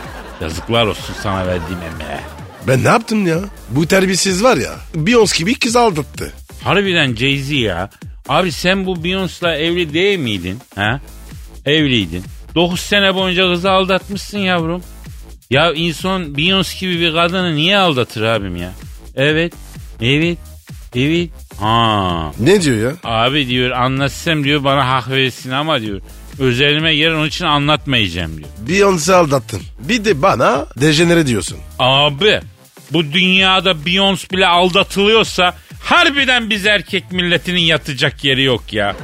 Yazıklar 0.46 0.86
olsun 0.86 1.14
sana 1.22 1.46
verdiğim 1.46 1.80
emeğe. 1.94 2.20
Ben 2.68 2.84
ne 2.84 2.88
yaptım 2.88 3.26
ya? 3.26 3.38
Bu 3.70 3.86
terbiyesiz 3.88 4.42
var 4.44 4.56
ya. 4.56 4.72
Beyoncé 4.96 5.38
gibi 5.38 5.54
kız 5.58 5.76
aldattı. 5.76 6.32
Harbiden 6.64 7.14
Jay-Z 7.14 7.54
ya. 7.54 7.90
Abi 8.28 8.52
sen 8.52 8.86
bu 8.86 8.94
Beyoncé'la 8.96 9.56
evli 9.56 9.94
değil 9.94 10.18
miydin? 10.18 10.58
Ha? 10.74 11.00
Evliydin. 11.66 12.24
9 12.54 12.80
sene 12.80 13.14
boyunca 13.14 13.52
kızı 13.52 13.70
aldatmışsın 13.70 14.38
yavrum. 14.38 14.82
Ya 15.50 15.72
insan 15.72 16.22
Beyoncé 16.24 16.80
gibi 16.80 17.00
bir 17.00 17.12
kadını 17.14 17.54
niye 17.56 17.78
aldatır 17.78 18.22
abim 18.22 18.56
ya? 18.56 18.72
Evet. 19.16 19.52
Evet. 20.00 20.38
Evet. 20.96 21.30
Ha. 21.60 22.32
Ne 22.40 22.62
diyor 22.62 22.90
ya? 22.90 22.96
Abi 23.04 23.48
diyor 23.48 23.70
anlatsam 23.70 24.44
diyor 24.44 24.64
bana 24.64 24.88
hak 24.88 25.10
verirsin 25.10 25.50
ama 25.50 25.80
diyor. 25.80 26.00
Özelime 26.38 26.94
girer 26.94 27.12
onun 27.12 27.26
için 27.28 27.44
anlatmayacağım 27.44 28.36
diyor. 28.38 28.48
Beyoncé 28.68 29.14
aldattın. 29.14 29.60
Bir 29.78 30.04
de 30.04 30.22
bana 30.22 30.66
dejenere 30.76 31.26
diyorsun. 31.26 31.58
Abi 31.78 32.40
bu 32.90 33.12
dünyada 33.12 33.70
Beyoncé 33.70 34.30
bile 34.30 34.46
aldatılıyorsa 34.46 35.54
harbiden 35.82 36.50
biz 36.50 36.66
erkek 36.66 37.12
milletinin 37.12 37.60
yatacak 37.60 38.24
yeri 38.24 38.42
yok 38.42 38.72
ya. 38.72 38.96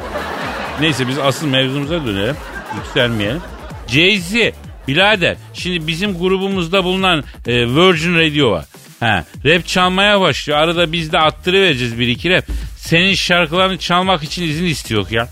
Neyse 0.80 1.08
biz 1.08 1.18
asıl 1.18 1.46
mevzumuza 1.46 2.06
dönelim. 2.06 2.36
Yükselmeyelim. 2.76 3.40
Jay-Z 3.88 4.52
birader 4.88 5.36
şimdi 5.54 5.86
bizim 5.86 6.18
grubumuzda 6.18 6.84
bulunan 6.84 7.24
e, 7.46 7.52
Virgin 7.52 8.14
Radio 8.14 8.50
var. 8.50 8.64
Ha, 9.00 9.24
rap 9.44 9.66
çalmaya 9.66 10.20
başlıyor. 10.20 10.58
Arada 10.58 10.92
biz 10.92 11.12
de 11.12 11.18
attırıvereceğiz 11.18 11.98
bir 11.98 12.08
iki 12.08 12.30
rap. 12.30 12.44
Senin 12.78 13.14
şarkılarını 13.14 13.78
çalmak 13.78 14.22
için 14.22 14.42
izin 14.42 14.64
istiyor 14.64 15.10
ya. 15.10 15.28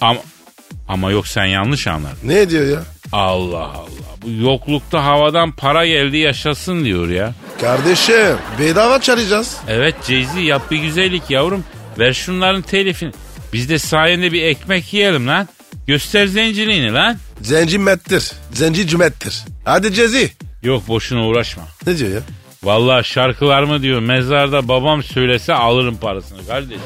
Ama, 0.00 0.20
ama 0.88 1.10
yok 1.10 1.26
sen 1.28 1.44
yanlış 1.44 1.86
anladın. 1.86 2.16
Ne 2.24 2.50
diyor 2.50 2.66
ya? 2.66 2.82
Allah 3.12 3.64
Allah. 3.64 3.86
Bu 4.22 4.30
yoklukta 4.30 5.04
havadan 5.04 5.52
para 5.52 5.86
geldi 5.86 6.16
yaşasın 6.16 6.84
diyor 6.84 7.08
ya. 7.08 7.34
Kardeşim 7.60 8.36
bedava 8.60 9.00
çağıracağız. 9.00 9.56
Evet 9.68 9.94
Jay-Z 10.08 10.40
yap 10.40 10.70
bir 10.70 10.76
güzellik 10.78 11.30
yavrum. 11.30 11.64
Ver 11.98 12.12
şunların 12.12 12.62
telifini. 12.62 13.12
Biz 13.52 13.68
de 13.68 13.78
sayende 13.78 14.32
bir 14.32 14.42
ekmek 14.42 14.92
yiyelim 14.92 15.26
lan. 15.26 15.48
Göster 15.86 16.26
zenciliğini 16.26 16.92
lan. 16.92 17.16
Zenci 17.40 17.78
mettir. 17.78 18.32
Zenci 18.52 18.86
cümettir. 18.88 19.44
Hadi 19.64 19.92
Cezi. 19.94 20.30
Yok 20.62 20.88
boşuna 20.88 21.26
uğraşma. 21.26 21.62
Ne 21.86 21.98
diyor 21.98 22.10
ya? 22.10 22.20
Vallahi 22.62 23.08
şarkılarımı 23.08 23.82
diyor 23.82 24.00
mezarda 24.00 24.68
babam 24.68 25.02
söylese 25.02 25.54
alırım 25.54 25.96
parasını 25.96 26.46
kardeşim. 26.46 26.82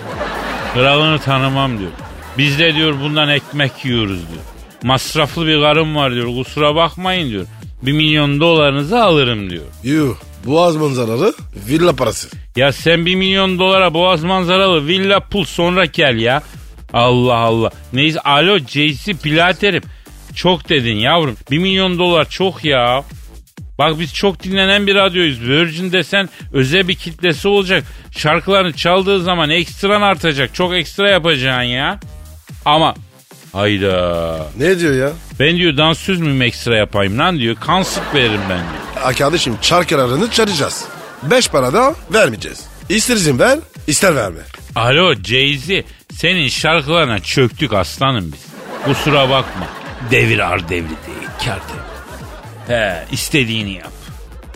Kralını 0.74 1.18
tanımam 1.18 1.78
diyor. 1.78 1.90
Biz 2.38 2.58
de 2.58 2.74
diyor 2.74 3.00
bundan 3.00 3.28
ekmek 3.28 3.84
yiyoruz 3.84 4.18
diyor. 4.18 4.42
Masraflı 4.82 5.46
bir 5.46 5.60
karım 5.60 5.96
var 5.96 6.14
diyor 6.14 6.26
kusura 6.26 6.74
bakmayın 6.74 7.30
diyor. 7.30 7.46
Bir 7.82 7.92
milyon 7.92 8.40
dolarınızı 8.40 9.02
alırım 9.02 9.50
diyor. 9.50 9.64
Yuh. 9.84 10.16
Boğaz 10.46 10.76
manzaralı 10.76 11.34
villa 11.68 11.92
parası. 11.96 12.28
Ya 12.56 12.72
sen 12.72 13.06
bir 13.06 13.14
milyon 13.14 13.58
dolara 13.58 13.94
boğaz 13.94 14.22
manzaralı 14.22 14.86
villa 14.86 15.20
pul 15.20 15.44
sonra 15.44 15.84
gel 15.84 16.18
ya. 16.18 16.42
Allah 16.92 17.34
Allah. 17.34 17.70
Neyse 17.92 18.20
alo 18.20 18.58
JC 18.58 19.14
Platerim. 19.14 19.82
Çok 20.34 20.68
dedin 20.68 20.96
yavrum. 20.96 21.36
Bir 21.50 21.58
milyon 21.58 21.98
dolar 21.98 22.28
çok 22.30 22.64
ya. 22.64 23.04
Bak 23.78 23.98
biz 24.00 24.14
çok 24.14 24.42
dinlenen 24.42 24.86
bir 24.86 24.94
radyoyuz. 24.94 25.40
Virgin 25.40 25.92
desen 25.92 26.28
özel 26.52 26.88
bir 26.88 26.94
kitlesi 26.94 27.48
olacak. 27.48 27.84
Şarkılarını 28.16 28.72
çaldığı 28.72 29.22
zaman 29.22 29.50
ekstran 29.50 30.02
artacak. 30.02 30.54
Çok 30.54 30.74
ekstra 30.74 31.10
yapacaksın 31.10 31.62
ya. 31.62 32.00
Ama 32.64 32.94
hayda. 33.52 34.46
Ne 34.58 34.78
diyor 34.78 34.94
ya? 34.94 35.12
Ben 35.40 35.56
diyor 35.56 35.76
dansöz 35.76 36.20
müyüm 36.20 36.42
ekstra 36.42 36.76
yapayım 36.76 37.18
lan 37.18 37.38
diyor. 37.38 37.56
Kansık 37.56 38.14
veririm 38.14 38.40
ben 38.50 38.58
diyor. 38.58 39.04
Ha 39.04 39.12
kardeşim 39.12 39.56
çarkılarını 39.62 40.30
çağıracağız. 40.30 40.84
Beş 41.22 41.48
para 41.48 41.72
da 41.72 41.94
vermeyeceğiz. 42.12 42.64
İster 42.88 43.16
izin 43.16 43.38
ver, 43.38 43.58
ister 43.86 44.16
verme. 44.16 44.40
Alo 44.74 45.12
Jay-Z 45.14 45.84
senin 46.20 46.48
şarkılarına 46.48 47.18
çöktük 47.18 47.72
aslanım 47.72 48.32
biz. 48.32 48.46
Kusura 48.84 49.30
bakma. 49.30 49.66
Devir 50.10 50.38
ar 50.38 50.68
devri 50.68 50.72
değil 50.88 51.28
kar 51.44 51.58
devri. 51.68 52.76
He 52.78 53.04
istediğini 53.12 53.72
yap. 53.72 53.92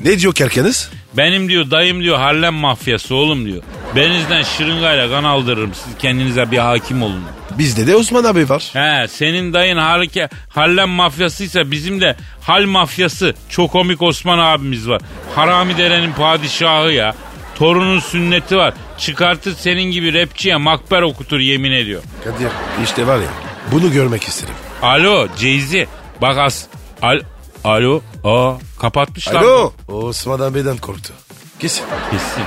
Ne 0.05 0.19
diyor 0.19 0.35
kerkeniz? 0.35 0.91
Benim 1.15 1.49
diyor 1.49 1.71
dayım 1.71 2.03
diyor 2.03 2.19
Harlem 2.19 2.55
mafyası 2.55 3.15
oğlum 3.15 3.47
diyor. 3.47 3.63
Benizden 3.97 4.43
şırıngayla 4.43 5.09
kan 5.11 5.25
aldırırım 5.25 5.75
siz 5.75 5.99
kendinize 5.99 6.51
bir 6.51 6.59
hakim 6.59 7.03
olun. 7.03 7.23
Bizde 7.59 7.87
de 7.87 7.97
Osman 7.97 8.25
abi 8.25 8.49
var. 8.49 8.71
He 8.73 9.09
senin 9.09 9.53
dayın 9.53 9.77
harike, 9.77 10.29
Harlem 10.49 10.89
mafyasıysa 10.89 11.71
bizim 11.71 12.01
de 12.01 12.17
hal 12.41 12.65
mafyası 12.65 13.35
çok 13.49 13.73
komik 13.73 14.03
Osman 14.03 14.39
abimiz 14.39 14.89
var. 14.89 15.01
Harami 15.35 15.79
derenin 15.79 16.13
padişahı 16.13 16.93
ya. 16.93 17.15
Torunun 17.59 18.01
sünneti 18.01 18.57
var. 18.57 18.75
Çıkartır 18.99 19.55
senin 19.57 19.83
gibi 19.83 20.21
rapçiye 20.23 20.57
makber 20.57 21.03
okutur 21.03 21.39
yemin 21.39 21.73
ediyor. 21.73 22.03
Kadir 22.25 22.49
işte 22.85 23.07
var 23.07 23.17
ya 23.19 23.29
bunu 23.73 23.93
görmek 23.93 24.23
isterim. 24.25 24.55
Alo 24.83 25.27
Jay-Z. 25.39 25.87
Bak 26.23 26.39
as... 26.39 26.65
Al... 27.03 27.21
Alo. 27.65 28.01
Aa 28.25 28.53
kapatmışlar. 28.81 29.43
Alo. 29.43 29.73
Osman 29.89 30.41
abiden 30.41 30.77
korktu. 30.77 31.13
Kesin. 31.59 31.85
Kesin. 32.11 32.43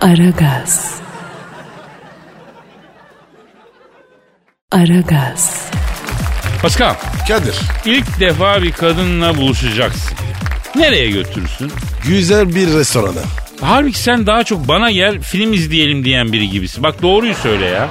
Aragaz. 0.00 0.94
Aragaz. 4.72 5.70
Pascal 6.62 6.94
Kadir 7.28 7.54
ilk 7.84 8.20
defa 8.20 8.62
bir 8.62 8.72
kadınla 8.72 9.36
buluşacaksın. 9.36 10.16
Nereye 10.76 11.10
götürürsün? 11.10 11.72
güzel 12.08 12.54
bir 12.54 12.72
restorana. 12.74 13.20
Halbuki 13.64 13.98
sen 13.98 14.26
daha 14.26 14.44
çok 14.44 14.68
bana 14.68 14.90
gel 14.90 15.20
film 15.20 15.52
izleyelim 15.52 16.04
diyen 16.04 16.32
biri 16.32 16.50
gibisin. 16.50 16.82
Bak 16.82 17.02
doğruyu 17.02 17.34
söyle 17.34 17.64
ya. 17.66 17.88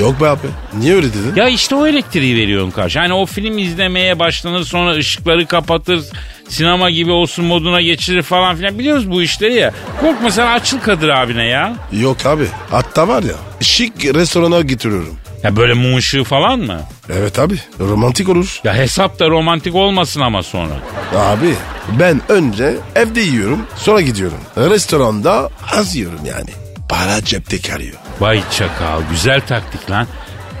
Yok 0.00 0.20
be 0.20 0.28
abi. 0.28 0.46
Niye 0.78 0.94
öyle 0.94 1.08
dedin? 1.08 1.32
Ya 1.36 1.48
işte 1.48 1.74
o 1.74 1.86
elektriği 1.86 2.36
veriyorsun 2.36 2.70
karşı. 2.70 2.98
Hani 2.98 3.12
o 3.12 3.26
film 3.26 3.58
izlemeye 3.58 4.18
başlanır 4.18 4.64
sonra 4.64 4.90
ışıkları 4.94 5.46
kapatır. 5.46 6.00
Sinema 6.48 6.90
gibi 6.90 7.10
olsun 7.10 7.44
moduna 7.44 7.80
geçirir 7.80 8.22
falan 8.22 8.56
filan. 8.56 8.78
Biliyoruz 8.78 9.10
bu 9.10 9.22
işleri 9.22 9.54
ya. 9.54 9.72
Korkma 10.00 10.30
sen 10.30 10.46
açıl 10.46 10.80
Kadir 10.80 11.08
abine 11.08 11.44
ya. 11.46 11.74
Yok 11.92 12.26
abi. 12.26 12.44
Hatta 12.70 13.08
var 13.08 13.22
ya 13.22 13.34
şık 13.60 14.04
restorana 14.14 14.60
getiriyorum. 14.60 15.16
Ya 15.44 15.56
böyle 15.56 15.74
mum 15.74 15.96
ışığı 15.96 16.24
falan 16.24 16.58
mı? 16.58 16.80
Evet 17.12 17.38
abi 17.38 17.54
romantik 17.80 18.28
olur. 18.28 18.60
Ya 18.64 18.74
hesap 18.74 19.18
da 19.18 19.28
romantik 19.30 19.74
olmasın 19.74 20.20
ama 20.20 20.42
sonra. 20.42 20.74
Abi 21.16 21.54
ben 22.00 22.20
önce 22.28 22.76
evde 22.94 23.20
yiyorum 23.20 23.66
sonra 23.76 24.00
gidiyorum. 24.00 24.38
Restoranda 24.56 25.50
az 25.72 25.96
yiyorum 25.96 26.20
yani. 26.26 26.50
Para 26.88 27.24
cepte 27.24 27.60
kalıyor. 27.60 27.94
Vay 28.20 28.40
çakal 28.50 29.02
güzel 29.10 29.40
taktik 29.40 29.90
lan. 29.90 30.06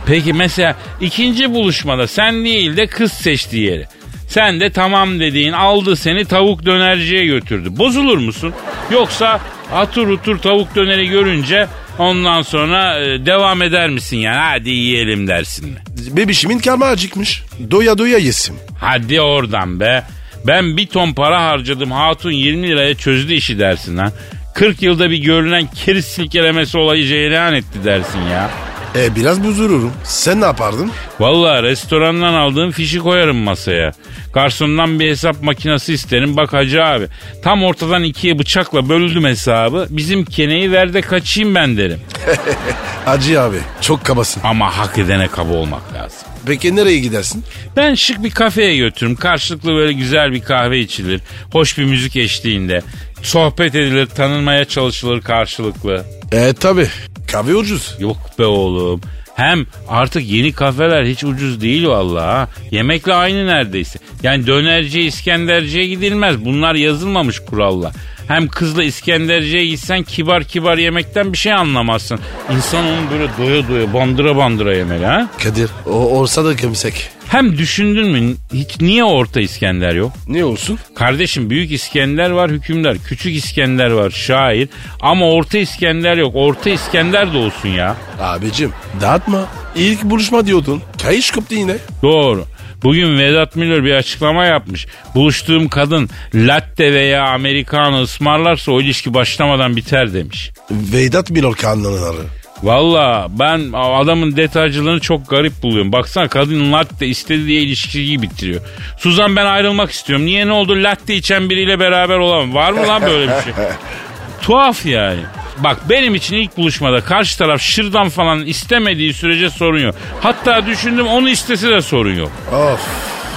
Peki 0.06 0.32
mesela 0.32 0.76
ikinci 1.00 1.54
buluşmada 1.54 2.06
sen 2.06 2.44
değil 2.44 2.76
de 2.76 2.86
kız 2.86 3.12
seçti 3.12 3.56
yeri. 3.56 3.86
Sen 4.28 4.60
de 4.60 4.72
tamam 4.72 5.20
dediğin 5.20 5.52
aldı 5.52 5.96
seni 5.96 6.24
tavuk 6.24 6.66
dönerciye 6.66 7.24
götürdü. 7.26 7.68
Bozulur 7.76 8.18
musun? 8.18 8.54
Yoksa 8.90 9.40
atur 9.72 10.08
utur 10.08 10.38
tavuk 10.38 10.74
döneri 10.74 11.08
görünce 11.08 11.66
ondan 11.98 12.42
sonra 12.42 13.00
e, 13.00 13.26
devam 13.26 13.62
eder 13.62 13.90
misin 13.90 14.16
yani 14.16 14.36
hadi 14.36 14.70
yiyelim 14.70 15.26
dersin 15.26 15.68
mi? 15.68 15.78
Bebişimin 16.16 16.58
karnı 16.58 16.84
acıkmış. 16.84 17.42
Doya 17.70 17.98
doya 17.98 18.18
yesim. 18.18 18.54
Hadi 18.78 19.20
oradan 19.20 19.80
be. 19.80 20.04
Ben 20.46 20.76
bir 20.76 20.86
ton 20.86 21.12
para 21.12 21.44
harcadım 21.44 21.92
hatun 21.92 22.30
20 22.30 22.68
liraya 22.68 22.94
çözdü 22.94 23.34
işi 23.34 23.58
dersin 23.58 23.96
lan. 23.96 24.12
40 24.54 24.82
yılda 24.82 25.10
bir 25.10 25.18
görünen 25.18 25.66
keriz 25.66 26.04
silkelemesi 26.04 26.78
olayı 26.78 27.06
cereyan 27.06 27.54
etti 27.54 27.84
dersin 27.84 28.20
ya. 28.20 28.50
E 28.96 29.16
biraz 29.16 29.44
bozururum. 29.44 29.92
Sen 30.04 30.40
ne 30.40 30.44
yapardın? 30.44 30.90
Vallahi 31.20 31.62
restorandan 31.62 32.34
aldığım 32.34 32.70
fişi 32.70 32.98
koyarım 32.98 33.36
masaya. 33.36 33.92
Garsondan 34.32 35.00
bir 35.00 35.10
hesap 35.10 35.42
makinesi 35.42 35.94
isterim. 35.94 36.36
Bak 36.36 36.52
hacı 36.52 36.84
abi 36.84 37.06
tam 37.42 37.64
ortadan 37.64 38.02
ikiye 38.02 38.38
bıçakla 38.38 38.88
böldüm 38.88 39.24
hesabı. 39.24 39.86
Bizim 39.90 40.24
keneyi 40.24 40.72
ver 40.72 40.94
de 40.94 41.00
kaçayım 41.00 41.54
ben 41.54 41.76
derim. 41.76 42.00
Hacı 43.04 43.40
abi 43.40 43.56
çok 43.80 44.04
kabasın. 44.04 44.40
Ama 44.44 44.78
hak 44.78 44.98
edene 44.98 45.28
kaba 45.28 45.52
olmak 45.52 45.94
lazım. 45.94 46.18
Peki 46.46 46.76
nereye 46.76 46.98
gidersin? 46.98 47.44
Ben 47.76 47.94
şık 47.94 48.22
bir 48.24 48.30
kafeye 48.30 48.76
götürürüm. 48.76 49.16
Karşılıklı 49.16 49.70
böyle 49.74 49.92
güzel 49.92 50.32
bir 50.32 50.42
kahve 50.42 50.78
içilir. 50.78 51.20
Hoş 51.52 51.78
bir 51.78 51.84
müzik 51.84 52.16
eşliğinde. 52.16 52.82
Sohbet 53.22 53.74
edilir, 53.74 54.06
tanınmaya 54.06 54.64
çalışılır 54.64 55.20
karşılıklı. 55.20 56.04
E 56.32 56.52
tabi. 56.52 56.88
Kahve 57.34 57.54
ucuz. 57.54 57.96
Yok 57.98 58.16
be 58.38 58.44
oğlum. 58.44 59.00
Hem 59.34 59.66
artık 59.88 60.22
yeni 60.30 60.52
kafeler 60.52 61.04
hiç 61.04 61.24
ucuz 61.24 61.60
değil 61.60 61.86
vallahi. 61.86 62.24
ha. 62.24 62.48
Yemekle 62.70 63.14
aynı 63.14 63.46
neredeyse. 63.46 63.98
Yani 64.22 64.46
dönerciye, 64.46 65.04
İskenderciye 65.04 65.86
gidilmez. 65.86 66.44
Bunlar 66.44 66.74
yazılmamış 66.74 67.38
kuralla. 67.40 67.92
Hem 68.28 68.48
kızla 68.48 68.84
İskenderciye 68.84 69.66
gitsen 69.66 70.02
kibar 70.02 70.44
kibar 70.44 70.78
yemekten 70.78 71.32
bir 71.32 71.38
şey 71.38 71.52
anlamazsın. 71.52 72.20
İnsan 72.56 72.84
onu 72.84 73.10
böyle 73.10 73.28
doya 73.38 73.68
doya 73.68 73.92
bandıra 73.94 74.36
bandıra 74.36 74.76
yemeli 74.76 75.06
ha. 75.06 75.28
Kadir 75.42 75.70
o 75.86 75.90
olsa 75.90 76.44
da 76.44 76.52
gömsek. 76.52 77.10
Hem 77.28 77.58
düşündün 77.58 78.08
mü 78.10 78.34
hiç 78.52 78.80
niye 78.80 79.04
orta 79.04 79.40
İskender 79.40 79.94
yok? 79.94 80.12
Ne 80.28 80.44
olsun? 80.44 80.78
Kardeşim 80.94 81.50
büyük 81.50 81.72
İskender 81.72 82.30
var 82.30 82.50
hükümdar. 82.50 82.96
Küçük 83.06 83.36
İskender 83.36 83.90
var 83.90 84.10
şair. 84.10 84.68
Ama 85.00 85.30
orta 85.30 85.58
İskender 85.58 86.16
yok. 86.16 86.32
Orta 86.34 86.70
İskender 86.70 87.32
de 87.32 87.38
olsun 87.38 87.68
ya. 87.68 87.96
Abicim 88.20 88.72
dağıtma. 89.00 89.46
İlk 89.76 90.02
buluşma 90.02 90.46
diyordun. 90.46 90.82
Kayış 91.02 91.30
koptu 91.30 91.54
yine. 91.54 91.76
Doğru. 92.02 92.44
Bugün 92.82 93.18
Vedat 93.18 93.56
Milor 93.56 93.84
bir 93.84 93.94
açıklama 93.94 94.44
yapmış. 94.44 94.86
Buluştuğum 95.14 95.68
kadın 95.68 96.10
latte 96.34 96.92
veya 96.92 97.24
americano 97.24 98.02
ısmarlarsa 98.02 98.72
o 98.72 98.80
ilişki 98.80 99.14
başlamadan 99.14 99.76
biter 99.76 100.14
demiş. 100.14 100.50
Vedat 100.70 101.30
Milor 101.30 101.54
kanunları. 101.54 102.22
Valla 102.62 103.26
ben 103.30 103.70
adamın 103.72 104.36
detaycılığını 104.36 105.00
çok 105.00 105.30
garip 105.30 105.62
buluyorum. 105.62 105.92
Baksana 105.92 106.28
kadın 106.28 106.72
latte 106.72 107.06
istedi 107.06 107.46
diye 107.46 107.60
ilişkiyi 107.60 108.22
bitiriyor. 108.22 108.60
Suzan 108.98 109.36
ben 109.36 109.46
ayrılmak 109.46 109.90
istiyorum. 109.90 110.26
Niye 110.26 110.46
ne 110.46 110.52
oldu 110.52 110.72
latte 110.82 111.14
içen 111.14 111.50
biriyle 111.50 111.80
beraber 111.80 112.18
olamam. 112.18 112.54
Var 112.54 112.72
mı 112.72 112.88
lan 112.88 113.02
böyle 113.02 113.26
bir 113.26 113.42
şey? 113.42 113.52
Tuhaf 114.42 114.86
yani. 114.86 115.20
Bak 115.58 115.78
benim 115.90 116.14
için 116.14 116.36
ilk 116.36 116.56
buluşmada 116.56 117.00
karşı 117.00 117.38
taraf 117.38 117.60
şırdan 117.60 118.08
falan 118.08 118.46
istemediği 118.46 119.14
sürece 119.14 119.50
sorun 119.50 119.78
yok. 119.80 119.94
Hatta 120.20 120.66
düşündüm 120.66 121.06
onu 121.06 121.28
istese 121.28 121.70
de 121.70 121.82
sorun 121.82 122.14
yok. 122.14 122.32
Of 122.52 122.80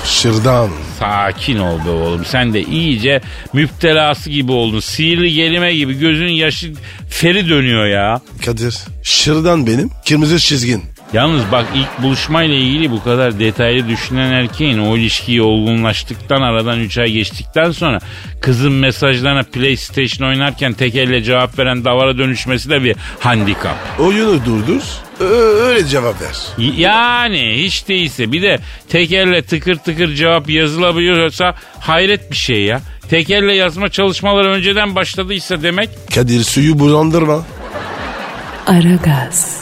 şırdan. 0.06 0.70
Sakin 1.00 1.58
ol 1.58 1.86
be 1.86 1.90
oğlum. 1.90 2.26
Sen 2.26 2.54
de 2.54 2.62
iyice 2.62 3.22
müptelası 3.54 4.30
gibi 4.30 4.52
oldun. 4.52 4.80
Sihirli 4.80 5.34
gelime 5.34 5.76
gibi 5.76 6.00
gözünün 6.00 6.32
yaşı 6.32 6.74
feri 7.10 7.50
dönüyor 7.50 7.86
ya. 7.88 8.22
Kadir 8.46 8.78
şırdan 9.04 9.68
benim 9.68 9.92
kırmızı 10.08 10.40
çizgin. 10.40 10.84
Yalnız 11.14 11.44
bak 11.52 11.66
ilk 11.76 12.04
buluşmayla 12.04 12.56
ilgili 12.56 12.92
bu 12.92 13.04
kadar 13.04 13.40
detaylı 13.40 13.88
düşünen 13.88 14.32
erkeğin 14.32 14.78
o 14.80 14.98
ilişkiyi 14.98 15.42
olgunlaştıktan 15.42 16.42
aradan 16.42 16.80
3 16.80 16.98
ay 16.98 17.12
geçtikten 17.12 17.72
sonra 17.72 18.00
kızın 18.42 18.72
mesajlarına 18.74 19.44
PlayStation 19.44 20.28
oynarken 20.30 20.74
tek 20.74 20.96
elle 20.96 21.24
cevap 21.24 21.60
veren 21.60 21.86
davara 21.86 22.18
dönüşmesi 22.18 22.70
de 22.70 22.84
bir 22.84 22.96
handikap. 23.20 23.76
Oyunu 24.00 24.46
durdur. 24.46 24.82
Öyle 25.20 25.88
cevap 25.88 26.22
ver. 26.22 26.38
Yani 26.78 27.56
hiç 27.58 27.88
değilse 27.88 28.32
bir 28.32 28.42
de 28.42 28.60
tek 28.90 29.12
elle 29.12 29.42
tıkır 29.42 29.76
tıkır 29.76 30.14
cevap 30.16 30.50
yazılabiliyorsa 30.50 31.56
hayret 31.80 32.32
bir 32.32 32.36
şey 32.36 32.64
ya. 32.64 32.82
Tek 33.10 33.30
elle 33.30 33.54
yazma 33.54 33.90
çalışmaları 33.90 34.50
önceden 34.50 34.96
başladıysa 34.96 35.64
demek 35.64 35.90
Kadir 36.16 36.44
suyu 36.44 36.80
bulandırma. 36.80 37.46
Aragaz. 38.68 39.62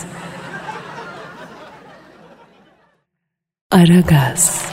Aragaz. 3.72 4.66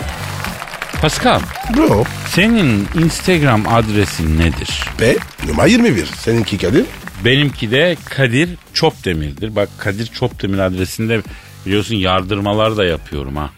Pascal 1.03 1.41
Bro. 1.77 2.05
senin 2.29 2.89
Instagram 2.95 3.69
adresin 3.69 4.39
nedir? 4.39 4.85
P 4.99 5.17
numara 5.49 5.67
21. 5.67 6.07
Seninki 6.07 6.59
Kadir. 6.59 6.85
Benimki 7.25 7.71
de 7.71 7.97
Kadir 8.11 8.49
Çopdemir'dir. 8.75 9.57
Bak 9.57 9.69
Kadir 9.79 10.07
Çopdemir 10.07 10.59
adresinde 10.59 11.23
biliyorsun 11.67 11.97
yardırmalar 11.97 12.77
da 12.77 12.85
yapıyorum 12.85 13.37
ha. 13.37 13.51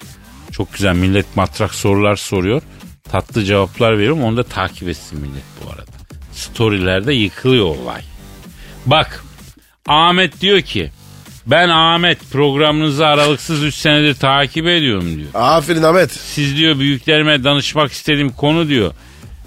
Çok 0.53 0.72
güzel 0.72 0.94
millet 0.94 1.37
matrak 1.37 1.74
sorular 1.74 2.16
soruyor. 2.16 2.62
Tatlı 3.11 3.44
cevaplar 3.44 3.98
veriyorum. 3.98 4.22
Onu 4.24 4.37
da 4.37 4.42
takip 4.42 4.88
etsin 4.88 5.20
millet 5.20 5.44
bu 5.64 5.70
arada. 5.70 5.90
Storylerde 6.33 7.12
yıkılıyor 7.12 7.64
olay. 7.64 8.03
Bak 8.87 9.24
Ahmet 9.88 10.40
diyor 10.40 10.61
ki 10.61 10.90
ben 11.46 11.68
Ahmet 11.68 12.31
programınızı 12.31 13.07
aralıksız 13.07 13.62
3 13.62 13.74
senedir 13.74 14.14
takip 14.14 14.66
ediyorum 14.66 15.16
diyor. 15.16 15.29
Aferin 15.35 15.83
Ahmet. 15.83 16.12
Siz 16.12 16.57
diyor 16.57 16.79
büyüklerime 16.79 17.44
danışmak 17.44 17.92
istediğim 17.92 18.33
konu 18.33 18.68
diyor. 18.68 18.94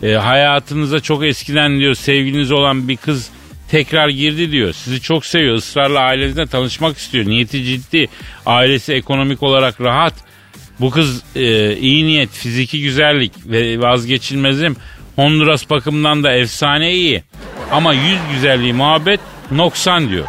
E, 0.04 0.14
hayatınıza 0.14 1.00
çok 1.00 1.26
eskiden 1.26 1.80
diyor 1.80 1.96
sevgiliniz 1.96 2.52
olan 2.52 2.88
bir 2.88 2.98
kız 2.98 3.30
tekrar 3.70 4.10
girdi 4.10 4.52
diyor. 4.52 4.74
Sizi 4.74 5.02
çok 5.02 5.26
seviyor. 5.26 5.56
ısrarla 5.56 6.00
ailenizle 6.00 6.48
tanışmak 6.48 6.98
istiyor. 6.98 7.26
Niyeti 7.26 7.64
ciddi. 7.64 8.08
Ailesi 8.46 8.94
ekonomik 8.94 9.44
olarak 9.44 9.82
rahat. 9.82 10.14
Bu 10.80 10.90
kız 10.90 11.24
e, 11.36 11.78
iyi 11.78 12.06
niyet, 12.06 12.30
fiziki 12.30 12.82
güzellik 12.82 13.32
ve 13.46 13.80
vazgeçilmezim. 13.82 14.76
Honduras 15.16 15.70
bakımından 15.70 16.24
da 16.24 16.32
efsane 16.32 16.94
iyi. 16.94 17.24
Ama 17.72 17.94
yüz 17.94 18.20
güzelliği 18.34 18.74
muhabbet 18.74 19.20
noksan 19.52 20.10
diyor. 20.10 20.26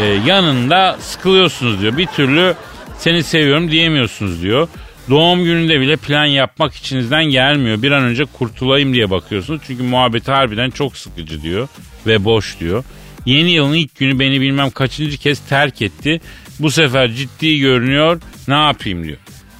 E, 0.00 0.04
yanında 0.26 0.96
sıkılıyorsunuz 1.00 1.80
diyor. 1.80 1.96
Bir 1.96 2.06
türlü 2.06 2.54
seni 2.98 3.22
seviyorum 3.22 3.70
diyemiyorsunuz 3.70 4.42
diyor. 4.42 4.68
Doğum 5.10 5.44
gününde 5.44 5.80
bile 5.80 5.96
plan 5.96 6.24
yapmak 6.24 6.74
içinizden 6.74 7.24
gelmiyor. 7.24 7.82
Bir 7.82 7.92
an 7.92 8.02
önce 8.02 8.24
kurtulayım 8.24 8.94
diye 8.94 9.10
bakıyorsunuz. 9.10 9.60
Çünkü 9.66 9.82
muhabbeti 9.82 10.30
harbiden 10.32 10.70
çok 10.70 10.96
sıkıcı 10.96 11.42
diyor 11.42 11.68
ve 12.06 12.24
boş 12.24 12.60
diyor. 12.60 12.84
Yeni 13.26 13.50
yılın 13.50 13.74
ilk 13.74 13.96
günü 13.96 14.18
beni 14.18 14.40
bilmem 14.40 14.70
kaçıncı 14.70 15.18
kez 15.18 15.40
terk 15.48 15.82
etti. 15.82 16.20
Bu 16.60 16.70
sefer 16.70 17.12
ciddi 17.12 17.58
görünüyor. 17.58 18.20
Ne 18.48 18.54
yapayım 18.54 19.04
diyor. 19.04 19.18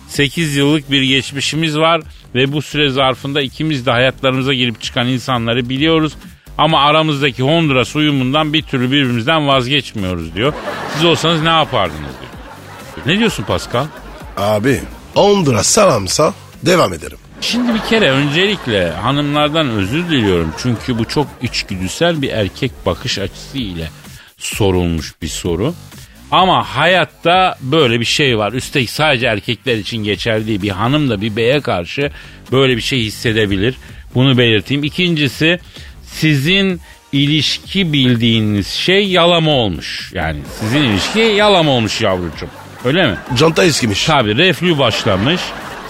8 0.09 0.57
yıllık 0.57 0.91
bir 0.91 1.03
geçmişimiz 1.03 1.79
var 1.79 2.01
ve 2.35 2.53
bu 2.53 2.63
süre 2.63 2.91
zarfında 2.91 3.41
ikimiz 3.41 3.87
de 3.87 3.91
hayatlarımıza 3.91 4.55
girip 4.55 4.81
çıkan 4.81 5.07
insanları 5.07 5.69
biliyoruz. 5.69 6.13
Ama 6.59 6.81
aramızdaki 6.81 7.43
Honduras 7.43 7.97
uyumundan 7.97 8.53
bir 8.53 8.63
türlü 8.63 8.93
birbirimizden 8.93 9.49
vazgeçmiyoruz 9.49 10.35
diyor. 10.35 10.53
Siz 10.95 11.05
olsanız 11.05 11.43
ne 11.43 11.49
yapardınız 11.49 12.01
diyor. 12.01 12.33
Ne 13.07 13.19
diyorsun 13.19 13.45
Pascal? 13.45 13.87
Abi 14.37 14.81
10 15.15 15.47
lira 15.47 15.65
salamsa 15.65 16.35
devam 16.63 16.93
ederim. 16.93 17.19
Şimdi 17.41 17.75
bir 17.75 17.89
kere 17.89 18.11
öncelikle 18.11 18.91
hanımlardan 18.91 19.71
özür 19.71 20.09
diliyorum. 20.09 20.53
Çünkü 20.59 20.99
bu 20.99 21.05
çok 21.05 21.27
içgüdüsel 21.43 22.23
bir 22.23 22.31
erkek 22.31 22.73
bakış 22.87 23.19
açısı 23.19 23.59
ile 23.59 23.89
sorulmuş 24.39 25.15
bir 25.23 25.29
soru. 25.29 25.75
Ama 26.31 26.65
hayatta 26.65 27.59
böyle 27.61 28.01
bir 28.01 28.05
şey 28.05 28.39
var. 28.39 28.53
Üstelik 28.53 28.91
sadece 28.91 29.27
erkekler 29.27 29.77
için 29.77 30.05
geçerli. 30.05 30.63
Bir 30.63 30.69
hanım 30.71 31.11
da 31.11 31.21
bir 31.21 31.37
beye 31.37 31.61
karşı 31.61 32.11
böyle 32.53 32.77
bir 32.77 32.83
şey 32.83 33.01
hissedebilir. 33.01 33.75
Bunu 34.15 34.39
belirteyim. 34.39 34.85
İkincisi 34.85 35.61
sizin 36.05 36.81
ilişki 37.13 37.93
bildiğiniz 37.93 38.67
şey 38.67 39.09
yalama 39.09 39.51
olmuş. 39.51 40.13
Yani 40.15 40.39
sizin 40.61 40.83
ilişki 40.83 41.19
yalama 41.19 41.71
olmuş 41.71 42.01
yavrucuğum. 42.01 42.49
Öyle 42.85 43.07
mi? 43.07 43.17
Conta 43.35 43.65
eskimiş. 43.65 44.05
Tabii 44.05 44.37
reflü 44.37 44.79
başlamış. 44.79 45.41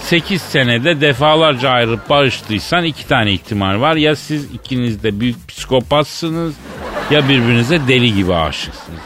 8 0.03 0.41
senede 0.41 1.01
defalarca 1.01 1.69
ayrılıp 1.69 2.09
barıştıysan 2.09 2.83
iki 2.83 3.07
tane 3.07 3.31
ihtimal 3.31 3.79
var. 3.81 3.95
Ya 3.95 4.15
siz 4.15 4.45
ikiniz 4.53 5.03
de 5.03 5.19
büyük 5.19 5.47
psikopatsınız 5.47 6.53
ya 7.11 7.29
birbirinize 7.29 7.87
deli 7.87 8.13
gibi 8.15 8.33
aşıksınız. 8.33 8.99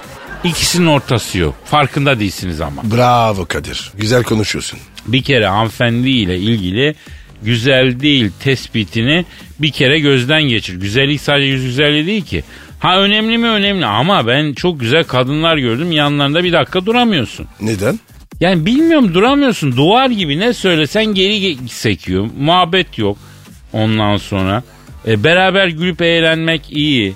İkisinin 0.43 0.87
ortası 0.87 1.37
yok. 1.37 1.55
Farkında 1.65 2.19
değilsiniz 2.19 2.61
ama. 2.61 2.81
Bravo 2.95 3.45
Kadir. 3.45 3.91
Güzel 3.97 4.23
konuşuyorsun. 4.23 4.79
Bir 5.07 5.23
kere 5.23 5.47
hanımefendiyle 5.47 6.37
ilgili 6.39 6.95
güzel 7.43 7.99
değil 7.99 8.31
tespitini 8.43 9.25
bir 9.59 9.71
kere 9.71 9.99
gözden 9.99 10.43
geçir. 10.43 10.75
Güzellik 10.75 11.21
sadece 11.21 11.47
yüz 11.47 11.63
güzelliği 11.63 12.05
değil 12.07 12.25
ki. 12.25 12.43
Ha 12.79 12.99
önemli 12.99 13.37
mi 13.37 13.47
önemli 13.47 13.85
ama 13.85 14.27
ben 14.27 14.53
çok 14.53 14.79
güzel 14.79 15.03
kadınlar 15.03 15.57
gördüm 15.57 15.91
yanlarında 15.91 16.43
bir 16.43 16.53
dakika 16.53 16.85
duramıyorsun. 16.85 17.47
Neden? 17.61 17.99
Yani 18.39 18.65
bilmiyorum 18.65 19.13
duramıyorsun 19.13 19.77
duvar 19.77 20.09
gibi 20.09 20.39
ne 20.39 20.53
söylesen 20.53 21.05
geri 21.05 21.33
ge- 21.33 21.67
sekiyor. 21.67 22.29
Muhabbet 22.39 22.97
yok 22.97 23.17
ondan 23.73 24.17
sonra. 24.17 24.63
E, 25.07 25.23
beraber 25.23 25.67
gülüp 25.67 26.01
eğlenmek 26.01 26.61
iyi. 26.71 27.13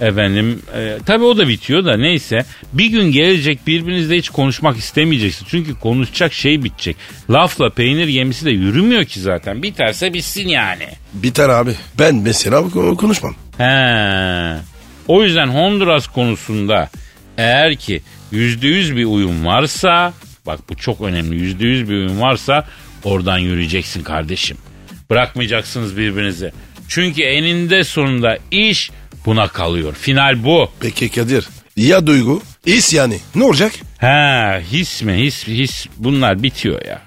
Efendim 0.00 0.62
e, 0.76 0.98
tabii 1.06 1.24
o 1.24 1.36
da 1.38 1.48
bitiyor 1.48 1.84
da 1.84 1.96
neyse. 1.96 2.44
Bir 2.72 2.86
gün 2.86 3.12
gelecek 3.12 3.66
birbirinizle 3.66 4.16
hiç 4.18 4.28
konuşmak 4.28 4.76
istemeyeceksin. 4.76 5.46
Çünkü 5.50 5.78
konuşacak 5.78 6.32
şey 6.32 6.64
bitecek. 6.64 6.96
Lafla 7.30 7.70
peynir 7.70 8.08
gemisi 8.08 8.46
de 8.46 8.50
yürümüyor 8.50 9.04
ki 9.04 9.20
zaten. 9.20 9.62
Biterse 9.62 10.14
bitsin 10.14 10.48
yani. 10.48 10.86
Biter 11.14 11.48
abi. 11.48 11.70
Ben 11.98 12.14
mesela 12.14 12.62
konuşmam. 12.98 13.34
He. 13.58 14.56
O 15.08 15.22
yüzden 15.22 15.46
Honduras 15.48 16.06
konusunda 16.06 16.88
eğer 17.38 17.76
ki 17.76 18.02
yüzde 18.32 18.66
yüz 18.66 18.96
bir 18.96 19.04
uyum 19.04 19.46
varsa 19.46 20.12
bak 20.46 20.60
bu 20.68 20.74
çok 20.76 21.00
önemli 21.00 21.36
yüzde 21.36 21.66
yüz 21.66 21.88
bir 21.88 21.94
uyum 21.94 22.20
varsa 22.20 22.66
oradan 23.04 23.38
yürüyeceksin 23.38 24.02
kardeşim. 24.02 24.56
Bırakmayacaksınız 25.10 25.96
birbirinizi. 25.96 26.52
Çünkü 26.88 27.22
eninde 27.22 27.84
sonunda 27.84 28.38
iş 28.50 28.90
buna 29.26 29.48
kalıyor. 29.48 29.94
Final 30.00 30.44
bu. 30.44 30.70
Peki 30.80 31.08
Kadir. 31.08 31.48
Ya 31.76 32.06
duygu? 32.06 32.42
His 32.66 32.92
yani. 32.92 33.18
Ne 33.34 33.44
olacak? 33.44 33.72
Ha 34.00 34.60
his 34.72 35.02
mi 35.02 35.12
his 35.14 35.46
his 35.46 35.86
bunlar 35.96 36.42
bitiyor 36.42 36.84
ya. 36.84 37.02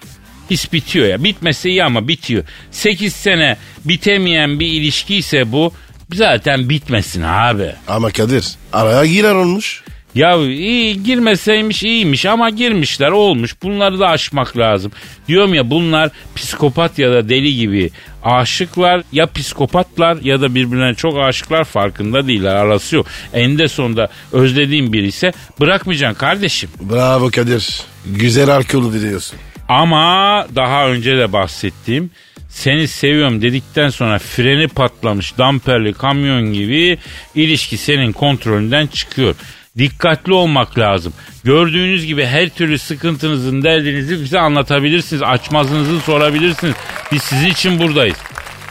His 0.49 0.73
bitiyor 0.73 1.07
ya. 1.07 1.23
Bitmesi 1.23 1.69
iyi 1.69 1.83
ama 1.83 2.07
bitiyor. 2.07 2.43
8 2.71 3.13
sene 3.13 3.57
bitemeyen 3.85 4.59
bir 4.59 4.67
ilişki 4.67 5.15
ise 5.15 5.51
bu 5.51 5.73
zaten 6.13 6.69
bitmesin 6.69 7.21
abi. 7.21 7.71
Ama 7.87 8.11
Kadir 8.11 8.45
araya 8.73 9.05
girer 9.05 9.35
olmuş. 9.35 9.83
Ya 10.15 10.37
iyi 10.37 11.03
girmeseymiş 11.03 11.83
iyiymiş 11.83 12.25
ama 12.25 12.49
girmişler 12.49 13.11
olmuş. 13.11 13.55
Bunları 13.63 13.99
da 13.99 14.07
aşmak 14.07 14.57
lazım. 14.57 14.91
Diyorum 15.27 15.53
ya 15.53 15.69
bunlar 15.69 16.09
psikopat 16.35 16.99
ya 16.99 17.11
da 17.11 17.29
deli 17.29 17.55
gibi 17.55 17.91
aşıklar 18.23 19.03
ya 19.11 19.27
psikopatlar 19.31 20.17
ya 20.21 20.41
da 20.41 20.55
birbirine 20.55 20.93
çok 20.93 21.17
aşıklar 21.19 21.63
farkında 21.63 22.27
değiller 22.27 22.55
arası 22.55 22.95
yok. 22.95 23.07
Eninde 23.33 23.67
sonunda 23.67 24.07
özlediğin 24.31 24.93
biri 24.93 25.07
ise 25.07 25.33
bırakmayacaksın 25.59 26.19
kardeşim. 26.19 26.69
Bravo 26.81 27.29
Kadir. 27.31 27.81
Güzel 28.05 28.49
alkol 28.49 28.93
diyorsun. 28.93 29.39
Ama 29.69 30.47
daha 30.55 30.87
önce 30.87 31.17
de 31.17 31.33
bahsettiğim 31.33 32.11
seni 32.49 32.87
seviyorum 32.87 33.41
dedikten 33.41 33.89
sonra 33.89 34.19
freni 34.19 34.67
patlamış 34.67 35.37
damperli 35.37 35.93
kamyon 35.93 36.53
gibi 36.53 36.97
ilişki 37.35 37.77
senin 37.77 38.11
kontrolünden 38.11 38.87
çıkıyor. 38.87 39.35
Dikkatli 39.77 40.33
olmak 40.33 40.79
lazım. 40.79 41.13
Gördüğünüz 41.43 42.05
gibi 42.05 42.25
her 42.25 42.49
türlü 42.49 42.77
sıkıntınızın 42.79 43.63
derdinizi 43.63 44.21
bize 44.23 44.39
anlatabilirsiniz. 44.39 45.23
Açmazınızı 45.23 45.99
sorabilirsiniz. 45.99 46.75
Biz 47.11 47.23
sizin 47.23 47.47
için 47.47 47.79
buradayız. 47.79 48.17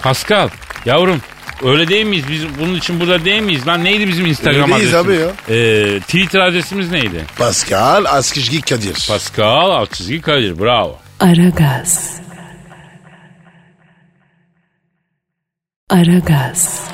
Pascal 0.02 0.48
yavrum 0.86 1.20
öyle 1.64 1.88
değil 1.88 2.06
miyiz? 2.06 2.24
Biz 2.30 2.42
bunun 2.60 2.74
için 2.74 3.00
burada 3.00 3.24
değil 3.24 3.42
miyiz? 3.42 3.66
Lan 3.66 3.84
neydi 3.84 4.08
bizim 4.08 4.26
Instagram 4.26 4.72
Öyleyiz 4.72 4.94
adresimiz? 4.94 5.22
abi 5.48 5.54
Ee, 5.54 6.00
Twitter 6.00 6.40
adresimiz 6.40 6.90
neydi? 6.90 7.24
Pascal 7.38 8.04
Askışgi 8.04 8.60
Kadir. 8.60 9.06
Pascal 9.08 9.70
alt 9.70 9.92
çizgi 9.92 10.20
Kadir 10.20 10.58
bravo. 10.58 10.98
Aragaz. 11.20 12.20
Aragaz. 15.90 16.84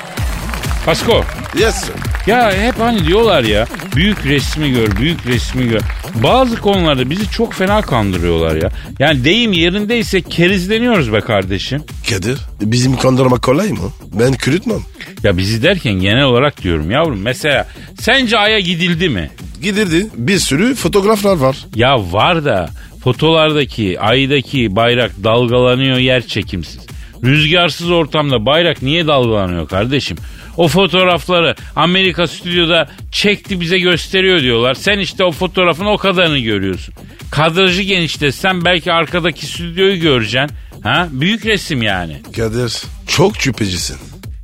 Pasko 0.85 1.25
yes 1.59 1.75
sir. 1.75 2.10
Ya 2.27 2.53
hep 2.57 2.79
hani 2.79 3.07
diyorlar 3.07 3.43
ya 3.43 3.67
büyük 3.95 4.25
resmi 4.25 4.71
gör, 4.71 4.95
büyük 4.95 5.27
resmi 5.27 5.67
gör. 5.69 5.81
Bazı 6.23 6.57
konularda 6.57 7.09
bizi 7.09 7.31
çok 7.31 7.53
fena 7.53 7.81
kandırıyorlar 7.81 8.55
ya. 8.55 8.69
Yani 8.99 9.23
deyim 9.23 9.53
yerindeyse 9.53 10.21
kerizleniyoruz 10.21 11.13
be 11.13 11.21
kardeşim. 11.21 11.83
Kadir 12.09 12.37
bizim 12.61 12.97
kandırmak 12.97 13.43
kolay 13.43 13.71
mı? 13.71 13.91
Ben 14.19 14.33
kürütmem. 14.33 14.79
Ya 15.23 15.37
bizi 15.37 15.63
derken 15.63 15.93
genel 15.93 16.23
olarak 16.23 16.63
diyorum 16.63 16.91
yavrum. 16.91 17.19
Mesela 17.21 17.67
sence 17.99 18.37
Ay'a 18.37 18.59
gidildi 18.59 19.09
mi? 19.09 19.31
Gidirdi. 19.61 20.07
Bir 20.15 20.39
sürü 20.39 20.75
fotoğraflar 20.75 21.37
var. 21.37 21.57
Ya 21.75 22.11
var 22.13 22.45
da 22.45 22.69
fotolardaki 23.03 23.99
Ay'daki 23.99 24.75
bayrak 24.75 25.11
dalgalanıyor 25.23 25.97
yer 25.97 26.27
çekimsiz. 26.27 26.79
Rüzgarsız 27.23 27.91
ortamda 27.91 28.45
bayrak 28.45 28.81
niye 28.81 29.07
dalgalanıyor 29.07 29.67
kardeşim? 29.67 30.17
O 30.57 30.67
fotoğrafları 30.67 31.55
Amerika 31.75 32.27
stüdyoda 32.27 32.89
çekti 33.11 33.61
bize 33.61 33.79
gösteriyor 33.79 34.41
diyorlar. 34.41 34.73
Sen 34.73 34.99
işte 34.99 35.23
o 35.23 35.31
fotoğrafın 35.31 35.85
o 35.85 35.97
kadarını 35.97 36.39
görüyorsun. 36.39 36.93
Kadrajı 37.31 37.81
genişletsen 37.81 38.65
belki 38.65 38.91
arkadaki 38.91 39.45
stüdyoyu 39.45 39.99
göreceksin. 39.99 40.55
Ha? 40.83 41.07
Büyük 41.11 41.45
resim 41.45 41.81
yani. 41.81 42.21
Kadir 42.35 42.73
çok 43.07 43.37
şüphecisin. 43.37 43.97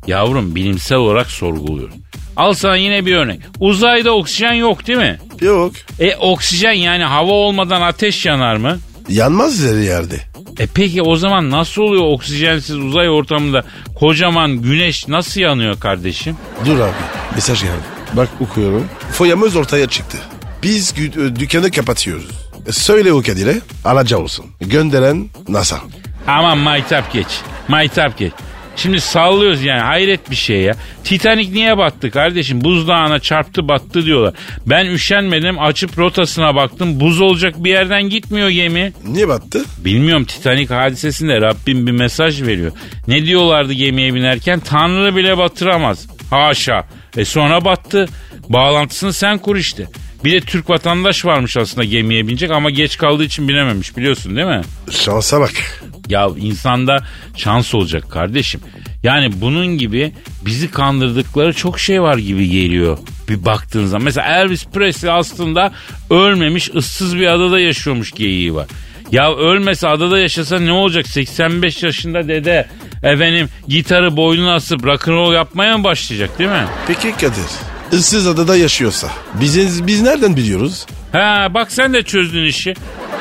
Yavrum 0.07 0.55
bilimsel 0.55 0.97
olarak 0.97 1.31
sorguluyorum. 1.31 1.95
Al 2.35 2.53
sana 2.53 2.75
yine 2.75 3.05
bir 3.05 3.15
örnek. 3.15 3.39
Uzayda 3.59 4.15
oksijen 4.15 4.53
yok 4.53 4.87
değil 4.87 4.99
mi? 4.99 5.19
Yok. 5.41 5.71
E 5.99 6.15
oksijen 6.15 6.71
yani 6.73 7.03
hava 7.03 7.31
olmadan 7.31 7.81
ateş 7.81 8.25
yanar 8.25 8.55
mı? 8.55 8.79
Yanmaz 9.09 9.63
yerde. 9.85 10.21
E 10.59 10.67
peki 10.73 11.01
o 11.01 11.15
zaman 11.15 11.51
nasıl 11.51 11.81
oluyor 11.81 12.03
oksijensiz 12.03 12.75
uzay 12.77 13.09
ortamında 13.09 13.63
kocaman 13.95 14.51
güneş 14.61 15.07
nasıl 15.07 15.41
yanıyor 15.41 15.79
kardeşim? 15.79 16.37
Dur 16.65 16.79
abi 16.79 16.91
mesaj 17.35 17.61
geldi. 17.61 17.71
Bak 18.13 18.29
okuyorum. 18.39 18.85
Foyamız 19.11 19.55
ortaya 19.55 19.87
çıktı. 19.87 20.17
Biz 20.63 20.93
e, 20.97 21.35
dükkanı 21.39 21.71
kapatıyoruz. 21.71 22.29
E, 22.67 22.71
Söyle 22.71 23.13
o 23.13 23.21
Kadir'e 23.21 23.55
alaca 23.85 24.17
olsun. 24.17 24.45
Gönderen 24.61 25.29
NASA. 25.47 25.79
Aman 26.27 26.57
maytap 26.57 27.13
geç. 27.13 27.27
Maytap 27.67 28.17
geç. 28.17 28.33
Şimdi 28.77 29.01
sallıyoruz 29.01 29.63
yani 29.63 29.81
hayret 29.81 30.31
bir 30.31 30.35
şey 30.35 30.61
ya. 30.61 30.75
Titanic 31.03 31.51
niye 31.53 31.77
battı 31.77 32.11
kardeşim? 32.11 32.63
Buzdağına 32.63 33.19
çarptı 33.19 33.67
battı 33.67 34.05
diyorlar. 34.05 34.33
Ben 34.65 34.85
üşenmedim 34.85 35.59
açıp 35.59 35.97
rotasına 35.97 36.55
baktım. 36.55 36.99
Buz 36.99 37.21
olacak 37.21 37.63
bir 37.63 37.69
yerden 37.69 38.03
gitmiyor 38.09 38.49
gemi. 38.49 38.93
Niye 39.07 39.27
battı? 39.27 39.65
Bilmiyorum 39.77 40.25
Titanic 40.25 40.73
hadisesinde 40.73 41.41
Rabbim 41.41 41.87
bir 41.87 41.91
mesaj 41.91 42.41
veriyor. 42.41 42.71
Ne 43.07 43.25
diyorlardı 43.25 43.73
gemiye 43.73 44.13
binerken? 44.13 44.59
Tanrı 44.59 45.15
bile 45.15 45.37
batıramaz. 45.37 46.07
Haşa. 46.29 46.87
E 47.17 47.25
sonra 47.25 47.65
battı. 47.65 48.09
Bağlantısını 48.49 49.13
sen 49.13 49.37
kur 49.37 49.55
işte. 49.55 49.87
Bir 50.23 50.32
de 50.32 50.41
Türk 50.41 50.69
vatandaş 50.69 51.25
varmış 51.25 51.58
aslında 51.58 51.84
gemiye 51.84 52.27
binecek 52.27 52.51
ama 52.51 52.69
geç 52.69 52.97
kaldığı 52.97 53.23
için 53.23 53.47
binememiş 53.47 53.97
biliyorsun 53.97 54.36
değil 54.36 54.47
mi? 54.47 54.62
Şansa 54.91 55.39
bak. 55.39 55.84
Ya 56.10 56.30
insanda 56.38 56.97
şans 57.36 57.75
olacak 57.75 58.12
kardeşim. 58.12 58.62
Yani 59.03 59.41
bunun 59.41 59.67
gibi 59.77 60.13
bizi 60.45 60.71
kandırdıkları 60.71 61.53
çok 61.53 61.80
şey 61.80 62.01
var 62.01 62.17
gibi 62.17 62.49
geliyor 62.49 62.97
bir 63.30 63.45
baktığın 63.45 63.86
zaman. 63.86 64.03
Mesela 64.06 64.27
Elvis 64.41 64.65
Presley 64.65 65.12
aslında 65.12 65.71
ölmemiş 66.10 66.69
ıssız 66.75 67.15
bir 67.17 67.27
adada 67.27 67.60
yaşıyormuş 67.60 68.12
geyiği 68.12 68.56
var. 68.56 68.67
Ya 69.12 69.36
ölmese 69.36 69.88
adada 69.88 70.19
yaşasa 70.19 70.60
ne 70.60 70.71
olacak 70.71 71.08
85 71.08 71.84
yaşında 71.84 72.27
dede 72.27 72.67
efendim 73.03 73.49
gitarı 73.67 74.17
boynuna 74.17 74.53
asıp 74.53 74.86
rock'n'roll 74.86 75.34
yapmaya 75.34 75.77
mı 75.77 75.84
başlayacak 75.84 76.39
değil 76.39 76.49
mi? 76.49 76.65
Peki 76.88 77.12
Kadir. 77.12 77.76
Issız 77.91 78.28
adada 78.28 78.56
yaşıyorsa 78.56 79.10
biz, 79.41 79.88
biz 79.88 80.02
nereden 80.02 80.36
biliyoruz? 80.36 80.86
Ha 81.12 81.47
bak 81.54 81.71
sen 81.71 81.93
de 81.93 82.04
çözdün 82.04 82.45
işi. 82.45 82.73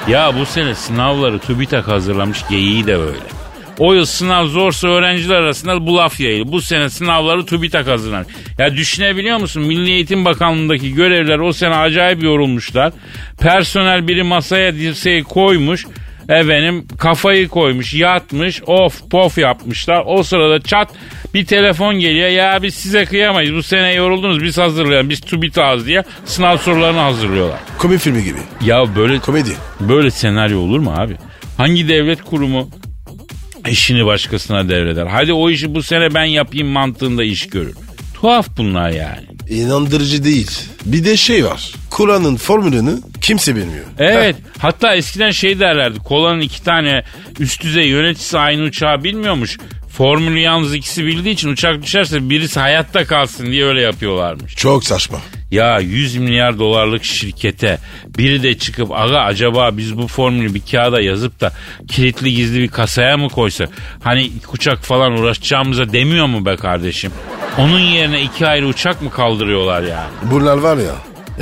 Ya 0.08 0.32
bu 0.40 0.46
sene 0.46 0.74
sınavları 0.74 1.38
TÜBİTAK 1.38 1.88
hazırlamış 1.88 2.38
geyiği 2.50 2.86
de 2.86 2.96
öyle. 2.96 3.18
O 3.78 3.94
yıl 3.94 4.04
sınav 4.04 4.46
zorsa 4.46 4.88
öğrenciler 4.88 5.34
arasında 5.34 5.86
bu 5.86 5.96
laf 5.96 6.20
yayılır. 6.20 6.52
Bu 6.52 6.60
sene 6.60 6.90
sınavları 6.90 7.46
TÜBİTAK 7.46 7.86
hazırlamış. 7.86 8.28
Ya 8.58 8.74
düşünebiliyor 8.74 9.38
musun? 9.38 9.62
Milli 9.62 9.90
Eğitim 9.90 10.24
Bakanlığı'ndaki 10.24 10.94
görevliler 10.94 11.38
o 11.38 11.52
sene 11.52 11.74
acayip 11.74 12.22
yorulmuşlar. 12.22 12.92
Personel 13.40 14.08
biri 14.08 14.22
masaya 14.22 14.74
dirseği 14.74 15.22
koymuş. 15.22 15.86
Efendim 16.28 16.86
kafayı 16.98 17.48
koymuş 17.48 17.94
yatmış 17.94 18.62
of 18.66 19.10
pof 19.10 19.38
yapmışlar. 19.38 20.02
O 20.06 20.22
sırada 20.22 20.62
çat 20.62 20.88
bir 21.34 21.46
telefon 21.46 21.98
geliyor. 21.98 22.28
Ya 22.28 22.62
biz 22.62 22.74
size 22.74 23.04
kıyamayız 23.04 23.54
bu 23.54 23.62
sene 23.62 23.92
yoruldunuz 23.92 24.42
biz 24.42 24.58
hazırlayalım 24.58 25.10
biz 25.10 25.20
TÜBİTAK'ız 25.20 25.86
diye 25.86 26.02
sınav 26.24 26.56
sorularını 26.56 26.98
hazırlıyorlar. 26.98 27.58
Komik 27.78 28.00
filmi 28.00 28.24
gibi. 28.24 28.38
Ya 28.64 28.96
böyle 28.96 29.18
Komedi. 29.18 29.50
böyle 29.80 30.10
senaryo 30.10 30.58
olur 30.60 30.78
mu 30.78 30.92
abi? 30.96 31.16
Hangi 31.56 31.88
devlet 31.88 32.22
kurumu 32.24 32.68
işini 33.70 34.06
başkasına 34.06 34.68
devreder? 34.68 35.06
Hadi 35.06 35.32
o 35.32 35.50
işi 35.50 35.74
bu 35.74 35.82
sene 35.82 36.14
ben 36.14 36.24
yapayım 36.24 36.68
mantığında 36.68 37.24
iş 37.24 37.48
görür. 37.48 37.74
Tuhaf 38.14 38.48
bunlar 38.58 38.90
yani. 38.90 39.26
İnandırıcı 39.48 40.24
değil. 40.24 40.50
Bir 40.84 41.04
de 41.04 41.16
şey 41.16 41.44
var. 41.44 41.72
Kur'an'ın 41.90 42.36
formülünü 42.36 42.98
kimse 43.20 43.56
bilmiyor. 43.56 43.84
Evet. 43.98 44.36
Hatta 44.58 44.94
eskiden 44.94 45.30
şey 45.30 45.60
derlerdi. 45.60 45.98
Kolanın 45.98 46.40
iki 46.40 46.64
tane 46.64 47.04
üst 47.40 47.62
düzey 47.62 47.88
yöneticisi 47.88 48.38
aynı 48.38 48.62
uçağı 48.62 49.04
bilmiyormuş. 49.04 49.58
Formülü 49.88 50.38
yalnız 50.38 50.74
ikisi 50.74 51.06
bildiği 51.06 51.30
için 51.30 51.48
uçak 51.48 51.82
düşerse 51.82 52.30
birisi 52.30 52.60
hayatta 52.60 53.04
kalsın 53.04 53.46
diye 53.46 53.64
öyle 53.64 53.80
yapıyorlarmış. 53.82 54.56
Çok 54.56 54.84
saçma. 54.84 55.18
Ya 55.50 55.78
100 55.78 56.16
milyar 56.16 56.58
dolarlık 56.58 57.04
şirkete 57.04 57.78
biri 58.18 58.42
de 58.42 58.58
çıkıp 58.58 58.92
aga 58.92 59.18
acaba 59.18 59.76
biz 59.76 59.98
bu 59.98 60.06
formülü 60.08 60.54
bir 60.54 60.62
kağıda 60.70 61.00
yazıp 61.00 61.40
da 61.40 61.52
kilitli 61.88 62.34
gizli 62.34 62.60
bir 62.62 62.68
kasaya 62.68 63.16
mı 63.16 63.28
koysak? 63.28 63.68
Hani 64.04 64.22
iki 64.22 64.48
uçak 64.48 64.82
falan 64.84 65.12
uğraşacağımıza 65.12 65.92
demiyor 65.92 66.26
mu 66.26 66.46
be 66.46 66.56
kardeşim? 66.56 67.12
Onun 67.58 67.80
yerine 67.80 68.22
iki 68.22 68.46
ayrı 68.46 68.66
uçak 68.66 69.02
mı 69.02 69.10
kaldırıyorlar 69.10 69.82
yani? 69.82 70.08
Bunlar 70.22 70.56
var 70.58 70.76
ya. 70.76 70.94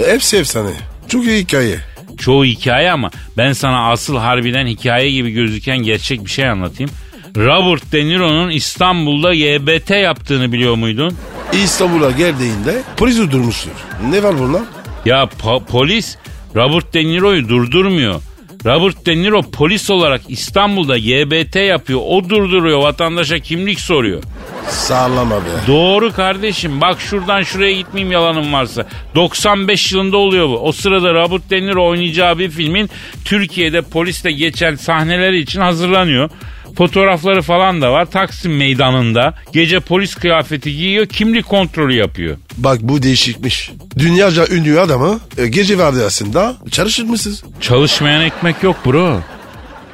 hepsi 0.07 0.37
efsane. 0.37 0.71
Çok 1.09 1.25
iyi 1.27 1.43
hikaye. 1.43 1.79
Çoğu 2.19 2.45
hikaye 2.45 2.93
ama 2.93 3.11
ben 3.37 3.53
sana 3.53 3.91
asıl 3.91 4.17
harbiden 4.17 4.67
hikaye 4.67 5.11
gibi 5.11 5.31
gözüken 5.31 5.79
gerçek 5.79 6.25
bir 6.25 6.31
şey 6.31 6.49
anlatayım. 6.49 6.91
Robert 7.37 7.93
De 7.93 8.05
Niro'nun 8.05 8.51
İstanbul'da 8.51 9.33
YBT 9.33 9.91
yaptığını 9.91 10.53
biliyor 10.53 10.75
muydun? 10.75 11.17
İstanbul'a 11.63 12.11
geldiğinde 12.11 12.83
polis 12.97 13.19
durmuştur. 13.19 13.71
Ne 14.11 14.23
var 14.23 14.39
bunlar? 14.39 14.63
Ya 15.05 15.25
po- 15.43 15.65
polis 15.65 16.17
Robert 16.57 16.95
De 16.95 17.05
Niro'yu 17.05 17.49
durdurmuyor. 17.49 18.21
Robert 18.67 19.07
De 19.07 19.17
Niro 19.17 19.43
polis 19.43 19.91
olarak 19.91 20.21
İstanbul'da 20.29 20.97
YBT 20.97 21.57
yapıyor. 21.57 22.01
O 22.07 22.29
durduruyor 22.29 22.79
vatandaşa 22.79 23.39
kimlik 23.39 23.81
soruyor. 23.81 24.23
Sağlam 24.69 25.33
abi. 25.33 25.45
Doğru 25.67 26.13
kardeşim 26.13 26.81
bak 26.81 27.01
şuradan 27.01 27.43
şuraya 27.43 27.73
gitmeyeyim 27.73 28.13
yalanım 28.13 28.53
varsa. 28.53 28.87
95 29.15 29.93
yılında 29.93 30.17
oluyor 30.17 30.49
bu. 30.49 30.59
O 30.59 30.73
sırada 30.73 31.15
Robert 31.15 31.51
De 31.51 31.63
Niro 31.63 31.87
oynayacağı 31.89 32.39
bir 32.39 32.51
filmin 32.51 32.91
Türkiye'de 33.25 33.83
poliste 33.83 34.33
geçen 34.33 34.75
sahneleri 34.75 35.41
için 35.41 35.61
hazırlanıyor. 35.61 36.31
Fotoğrafları 36.77 37.43
falan 37.43 37.83
da 37.83 37.93
var. 37.93 38.07
Taksim 38.11 38.57
meydanında 38.57 39.35
gece 39.53 39.81
polis 39.81 40.15
kıyafeti 40.15 40.77
giyiyor 40.77 41.07
kimlik 41.07 41.47
kontrolü 41.47 41.95
yapıyor. 41.95 42.37
Bak 42.57 42.79
bu 42.83 43.03
değişikmiş. 43.03 43.71
Dünyaca 43.99 44.47
ünlü 44.51 44.81
adamı 44.81 45.21
e, 45.39 45.47
gece 45.47 45.79
vardiyasında 45.79 46.57
çalışır 46.71 47.05
mısınız? 47.05 47.45
Çalışmayan 47.61 48.23
ekmek 48.23 48.63
yok 48.63 48.77
bro. 48.87 49.21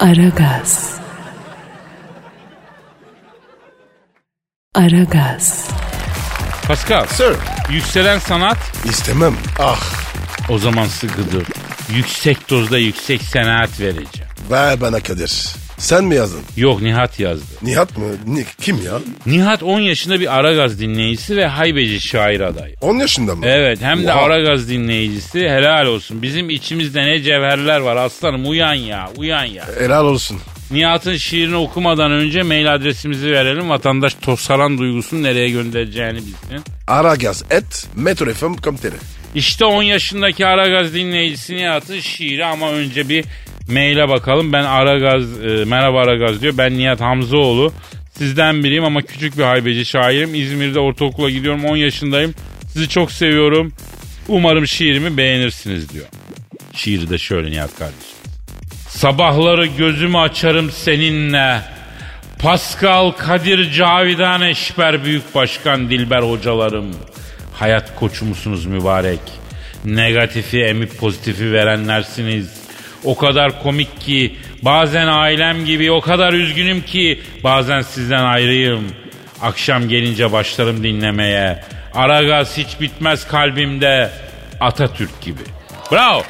Aragaz. 0.00 0.90
Aragaz. 4.74 5.68
Pascal 6.66 7.06
Sir. 7.06 7.32
yükselen 7.70 8.18
sanat 8.18 8.58
İstemem. 8.84 9.34
Ah. 9.58 9.80
o 10.48 10.58
zaman 10.58 10.86
sıkı 10.86 11.32
dur. 11.32 11.42
Yüksek 11.94 12.50
dozda 12.50 12.78
yüksek 12.78 13.22
senaat 13.22 13.80
vereceğim. 13.80 14.30
Ver 14.50 14.80
bana 14.80 15.00
Kadir. 15.00 15.46
Sen 15.80 16.04
mi 16.04 16.14
yazdın? 16.14 16.40
Yok 16.56 16.82
Nihat 16.82 17.20
yazdı. 17.20 17.44
Nihat 17.62 17.98
mı? 17.98 18.04
Ni- 18.26 18.44
kim 18.60 18.76
ya? 18.84 18.92
Nihat 19.26 19.62
10 19.62 19.80
yaşında 19.80 20.20
bir 20.20 20.38
Aragaz 20.38 20.80
dinleyicisi 20.80 21.36
ve 21.36 21.46
haybeci 21.46 22.00
şair 22.00 22.40
adayı. 22.40 22.74
10 22.80 22.96
yaşında 22.96 23.34
mı? 23.34 23.46
Evet 23.46 23.78
hem 23.82 24.06
de 24.06 24.12
Oha. 24.12 24.20
Aragaz 24.22 24.68
dinleyicisi 24.68 25.38
helal 25.48 25.86
olsun. 25.86 26.22
Bizim 26.22 26.50
içimizde 26.50 27.02
ne 27.06 27.22
cevherler 27.22 27.80
var 27.80 27.96
aslanım 27.96 28.48
uyan 28.50 28.74
ya 28.74 29.10
uyan 29.16 29.44
ya. 29.44 29.64
Helal 29.78 30.04
olsun. 30.04 30.38
Nihat'ın 30.70 31.16
şiirini 31.16 31.56
okumadan 31.56 32.12
önce 32.12 32.42
mail 32.42 32.74
adresimizi 32.74 33.30
verelim. 33.30 33.70
Vatandaş 33.70 34.14
tosaran 34.14 34.78
duygusunu 34.78 35.22
nereye 35.22 35.50
göndereceğini 35.50 36.16
bilsin. 36.18 36.64
Aragaz 36.86 37.44
et 37.50 37.88
metrofm.com.tr 37.96 38.92
İşte 39.34 39.64
10 39.64 39.82
yaşındaki 39.82 40.46
Aragaz 40.46 40.94
dinleyicisi 40.94 41.56
Nihat'ın 41.56 42.00
şiiri 42.00 42.44
ama 42.44 42.70
önce 42.72 43.08
bir 43.08 43.24
maile 43.70 44.08
bakalım. 44.08 44.52
Ben 44.52 44.64
Aragaz, 44.64 45.44
e, 45.44 45.64
merhaba 45.64 46.00
Aragaz 46.00 46.42
diyor. 46.42 46.54
Ben 46.58 46.78
Nihat 46.78 47.00
Hamzoğlu. 47.00 47.72
Sizden 48.12 48.64
biriyim 48.64 48.84
ama 48.84 49.02
küçük 49.02 49.38
bir 49.38 49.42
haybeci 49.42 49.84
şairim. 49.84 50.34
İzmir'de 50.34 50.80
ortaokula 50.80 51.30
gidiyorum 51.30 51.64
10 51.64 51.76
yaşındayım. 51.76 52.34
Sizi 52.72 52.88
çok 52.88 53.12
seviyorum. 53.12 53.72
Umarım 54.28 54.66
şiirimi 54.66 55.16
beğenirsiniz 55.16 55.92
diyor. 55.92 56.06
Şiiri 56.74 57.10
de 57.10 57.18
şöyle 57.18 57.50
Nihat 57.50 57.78
kardeşim. 57.78 58.16
Sabahları 58.88 59.66
gözümü 59.66 60.18
açarım 60.18 60.70
seninle. 60.70 61.60
Pascal, 62.38 63.10
Kadir, 63.10 63.72
Cavidan, 63.72 64.42
Eşber, 64.42 65.04
Büyük 65.04 65.34
Başkan, 65.34 65.90
Dilber 65.90 66.22
hocalarım. 66.22 66.96
Hayat 67.54 67.96
koçu 67.96 68.24
musunuz 68.24 68.66
mübarek? 68.66 69.20
Negatifi 69.84 70.62
emip 70.62 70.98
pozitifi 70.98 71.52
verenlersiniz. 71.52 72.59
O 73.04 73.16
kadar 73.16 73.62
komik 73.62 74.00
ki 74.00 74.36
bazen 74.62 75.06
ailem 75.06 75.64
gibi 75.64 75.90
o 75.92 76.00
kadar 76.00 76.32
üzgünüm 76.32 76.82
ki 76.82 77.20
bazen 77.44 77.82
sizden 77.82 78.24
ayrıyım. 78.24 78.84
Akşam 79.42 79.88
gelince 79.88 80.32
başlarım 80.32 80.82
dinlemeye. 80.82 81.64
Aragaz 81.94 82.56
hiç 82.56 82.80
bitmez 82.80 83.28
kalbimde. 83.28 84.10
Atatürk 84.60 85.20
gibi. 85.20 85.40
Bravo. 85.92 86.22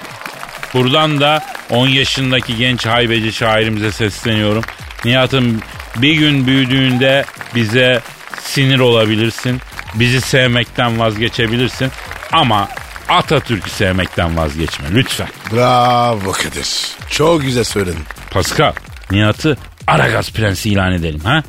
Buradan 0.74 1.20
da 1.20 1.42
10 1.70 1.88
yaşındaki 1.88 2.56
genç 2.56 2.87
haybeci 2.87 3.33
şairimize 3.33 3.92
sesleniyorum. 3.92 4.64
Nihat'ım 5.04 5.61
bir 5.96 6.14
gün 6.14 6.46
büyüdüğünde 6.46 7.24
bize 7.54 8.00
sinir 8.40 8.78
olabilirsin. 8.78 9.61
Bizi 9.94 10.20
sevmekten 10.20 10.98
vazgeçebilirsin. 10.98 11.90
Ama 12.33 12.68
Atatürk'ü 13.11 13.70
sevmekten 13.70 14.37
vazgeçme 14.37 14.87
lütfen. 14.94 15.29
Bravo 15.53 16.33
Kadir. 16.33 16.68
Çok 17.11 17.42
güzel 17.42 17.64
söyledin. 17.64 18.03
Pascal, 18.31 18.73
Nihat'ı 19.11 19.57
Aragaz 19.87 20.33
Prensi 20.33 20.70
ilan 20.70 20.92
edelim 20.92 21.20
ha? 21.20 21.42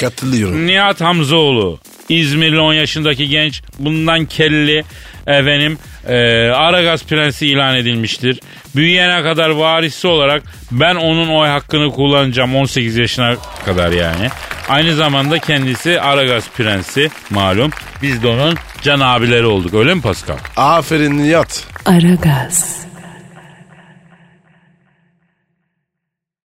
Katılıyorum. 0.00 0.66
Nihat 0.66 1.00
Hamzoğlu. 1.00 1.80
İzmirli 2.08 2.60
10 2.60 2.72
yaşındaki 2.72 3.28
genç 3.28 3.62
bundan 3.78 4.24
kelli 4.24 4.84
efendim 5.26 5.78
e, 6.08 6.50
Aragaz 6.50 7.04
Prensi 7.04 7.46
ilan 7.46 7.76
edilmiştir. 7.76 8.40
Büyüyene 8.76 9.22
kadar 9.22 9.50
varisi 9.50 10.06
olarak 10.06 10.42
ben 10.70 10.94
onun 10.94 11.28
oy 11.28 11.48
hakkını 11.48 11.90
kullanacağım 11.90 12.56
18 12.56 12.96
yaşına 12.96 13.36
kadar 13.64 13.92
yani. 13.92 14.28
Aynı 14.68 14.94
zamanda 14.94 15.38
kendisi 15.38 16.00
Aragaz 16.00 16.50
Prensi 16.50 17.10
malum. 17.30 17.70
Biz 18.02 18.22
de 18.22 18.28
onun 18.28 18.54
can 18.82 19.00
abileri 19.00 19.46
olduk 19.46 19.74
öyle 19.74 19.94
mi 19.94 20.02
Pascal? 20.02 20.36
Aferin 20.56 21.18
Nihat. 21.18 21.64
Aragaz. 21.86 22.86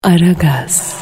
Aragaz. 0.03 1.01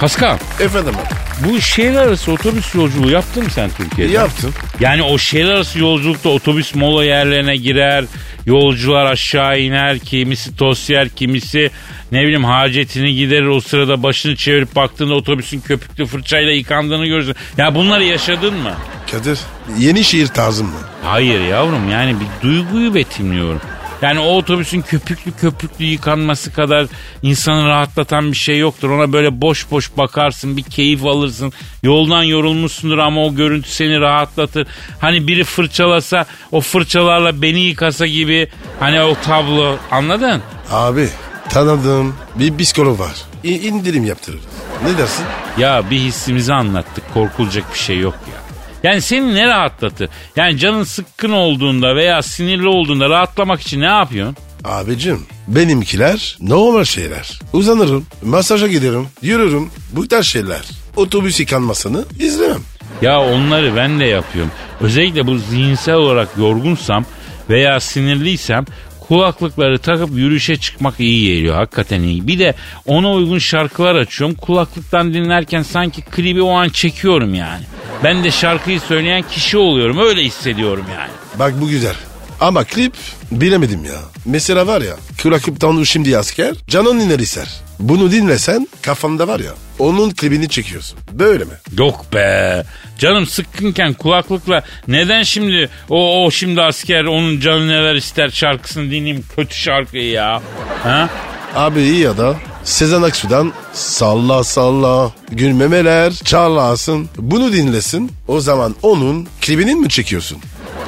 Pascal 0.00 0.38
Efendim 0.60 0.94
abi. 0.96 1.48
bu 1.52 1.60
şehir 1.60 1.94
arası 1.94 2.32
otobüs 2.32 2.74
yolculuğu 2.74 3.10
yaptın 3.10 3.44
mı 3.44 3.50
sen 3.50 3.70
Türkiye'de? 3.76 4.12
Yaptım. 4.12 4.54
Yani 4.80 5.02
o 5.02 5.18
şehir 5.18 5.48
arası 5.48 5.78
yolculukta 5.78 6.28
otobüs 6.28 6.74
mola 6.74 7.04
yerlerine 7.04 7.56
girer, 7.56 8.04
yolcular 8.46 9.06
aşağı 9.06 9.60
iner, 9.60 9.98
kimisi 9.98 10.56
tost 10.56 10.90
yer, 10.90 11.08
kimisi 11.08 11.70
ne 12.12 12.22
bileyim 12.22 12.44
hacetini 12.44 13.14
giderir 13.14 13.46
o 13.46 13.60
sırada 13.60 14.02
başını 14.02 14.36
çevirip 14.36 14.76
baktığında 14.76 15.14
otobüsün 15.14 15.60
köpüklü 15.60 16.06
fırçayla 16.06 16.52
yıkandığını 16.52 17.06
görürsün. 17.06 17.34
Ya 17.56 17.74
bunları 17.74 18.04
yaşadın 18.04 18.54
mı? 18.54 18.72
Kadir 19.10 19.38
yeni 19.78 20.04
şehir 20.04 20.26
tarzım 20.26 20.66
mı? 20.66 20.78
Hayır 21.04 21.40
yavrum 21.40 21.90
yani 21.90 22.16
bir 22.20 22.48
duyguyu 22.48 22.94
betimliyorum. 22.94 23.60
Yani 24.02 24.20
o 24.20 24.36
otobüsün 24.36 24.80
köpüklü 24.82 25.32
köpüklü 25.32 25.84
yıkanması 25.84 26.52
kadar 26.52 26.86
insanı 27.22 27.66
rahatlatan 27.68 28.32
bir 28.32 28.36
şey 28.36 28.58
yoktur. 28.58 28.90
Ona 28.90 29.12
böyle 29.12 29.40
boş 29.40 29.70
boş 29.70 29.96
bakarsın 29.96 30.56
bir 30.56 30.62
keyif 30.62 31.04
alırsın. 31.04 31.52
Yoldan 31.82 32.22
yorulmuşsundur 32.22 32.98
ama 32.98 33.24
o 33.24 33.34
görüntü 33.34 33.68
seni 33.68 34.00
rahatlatır. 34.00 34.66
Hani 35.00 35.28
biri 35.28 35.44
fırçalasa 35.44 36.26
o 36.52 36.60
fırçalarla 36.60 37.42
beni 37.42 37.60
yıkasa 37.60 38.06
gibi 38.06 38.48
hani 38.80 39.02
o 39.02 39.14
tablo 39.24 39.76
anladın? 39.90 40.42
Abi 40.70 41.08
tanıdığım 41.50 42.14
bir 42.34 42.58
psikolog 42.58 43.00
var. 43.00 43.12
İ- 43.44 43.68
indirim 43.68 44.04
yaptırır. 44.04 44.40
Ne 44.84 44.98
dersin? 44.98 45.24
Ya 45.58 45.90
bir 45.90 45.98
hissimizi 45.98 46.54
anlattık 46.54 47.14
korkulacak 47.14 47.72
bir 47.74 47.78
şey 47.78 47.98
yok 47.98 48.14
ya. 48.34 48.47
Yani 48.82 49.00
seni 49.00 49.34
ne 49.34 49.46
rahatlatır? 49.46 50.08
Yani 50.36 50.58
canın 50.58 50.84
sıkkın 50.84 51.30
olduğunda 51.30 51.96
veya 51.96 52.22
sinirli 52.22 52.68
olduğunda 52.68 53.10
rahatlamak 53.10 53.60
için 53.60 53.80
ne 53.80 53.84
yapıyorsun? 53.86 54.36
Abicim 54.64 55.26
benimkiler 55.48 56.36
normal 56.40 56.84
şeyler. 56.84 57.40
Uzanırım, 57.52 58.06
masaja 58.22 58.66
giderim, 58.66 59.06
yürürüm. 59.22 59.70
Bu 59.92 60.08
tarz 60.08 60.26
şeyler. 60.26 60.62
Otobüs 60.96 61.40
yıkanmasını 61.40 62.04
izlemem. 62.20 62.60
Ya 63.02 63.20
onları 63.20 63.76
ben 63.76 64.00
de 64.00 64.04
yapıyorum. 64.04 64.50
Özellikle 64.80 65.26
bu 65.26 65.38
zihinsel 65.38 65.94
olarak 65.94 66.28
yorgunsam 66.38 67.04
veya 67.50 67.80
sinirliysem 67.80 68.64
kulaklıkları 69.08 69.78
takıp 69.78 70.10
yürüyüşe 70.10 70.56
çıkmak 70.56 71.00
iyi 71.00 71.34
geliyor. 71.34 71.54
Hakikaten 71.54 72.02
iyi. 72.02 72.26
Bir 72.26 72.38
de 72.38 72.54
ona 72.86 73.12
uygun 73.12 73.38
şarkılar 73.38 73.94
açıyorum. 73.94 74.36
Kulaklıktan 74.36 75.14
dinlerken 75.14 75.62
sanki 75.62 76.02
klibi 76.02 76.42
o 76.42 76.50
an 76.50 76.68
çekiyorum 76.68 77.34
yani. 77.34 77.62
Ben 78.04 78.24
de 78.24 78.30
şarkıyı 78.30 78.80
söyleyen 78.80 79.22
kişi 79.22 79.58
oluyorum. 79.58 79.98
Öyle 79.98 80.24
hissediyorum 80.24 80.84
yani. 80.98 81.10
Bak 81.38 81.60
bu 81.60 81.68
güzel. 81.68 81.94
Ama 82.40 82.64
klip 82.64 82.92
bilemedim 83.32 83.84
ya. 83.84 84.00
Mesela 84.24 84.66
var 84.66 84.80
ya 84.80 84.96
kulaklıktan 85.22 85.82
şimdi 85.82 86.18
asker 86.18 86.54
canın 86.68 87.00
iner 87.00 87.18
ister. 87.18 87.48
Bunu 87.80 88.12
dinlesen 88.12 88.68
kafanda 88.82 89.28
var 89.28 89.40
ya 89.40 89.52
onun 89.78 90.10
klibini 90.10 90.48
çekiyorsun. 90.48 90.98
Böyle 91.12 91.44
mi? 91.44 91.52
Yok 91.78 92.04
be. 92.14 92.64
Canım 92.98 93.26
sıkkınken 93.26 93.94
kulaklıkla 93.94 94.62
neden 94.88 95.22
şimdi 95.22 95.70
o 95.88 96.24
o 96.24 96.30
şimdi 96.30 96.62
asker 96.62 97.04
onun 97.04 97.40
canı 97.40 97.68
neler 97.68 97.94
ister 97.94 98.30
şarkısını 98.30 98.84
dinleyeyim 98.84 99.24
kötü 99.36 99.54
şarkıyı 99.56 100.10
ya. 100.10 100.42
Ha? 100.82 101.08
Abi 101.54 101.80
iyi 101.80 101.98
ya 101.98 102.18
da 102.18 102.36
Sezen 102.64 103.02
Aksu'dan 103.02 103.52
salla 103.72 104.44
salla 104.44 105.12
gülmemeler 105.30 106.12
çalasın. 106.12 107.08
Bunu 107.18 107.52
dinlesin 107.52 108.12
o 108.28 108.40
zaman 108.40 108.74
onun 108.82 109.28
klibini 109.40 109.74
mi 109.74 109.88
çekiyorsun? 109.88 110.38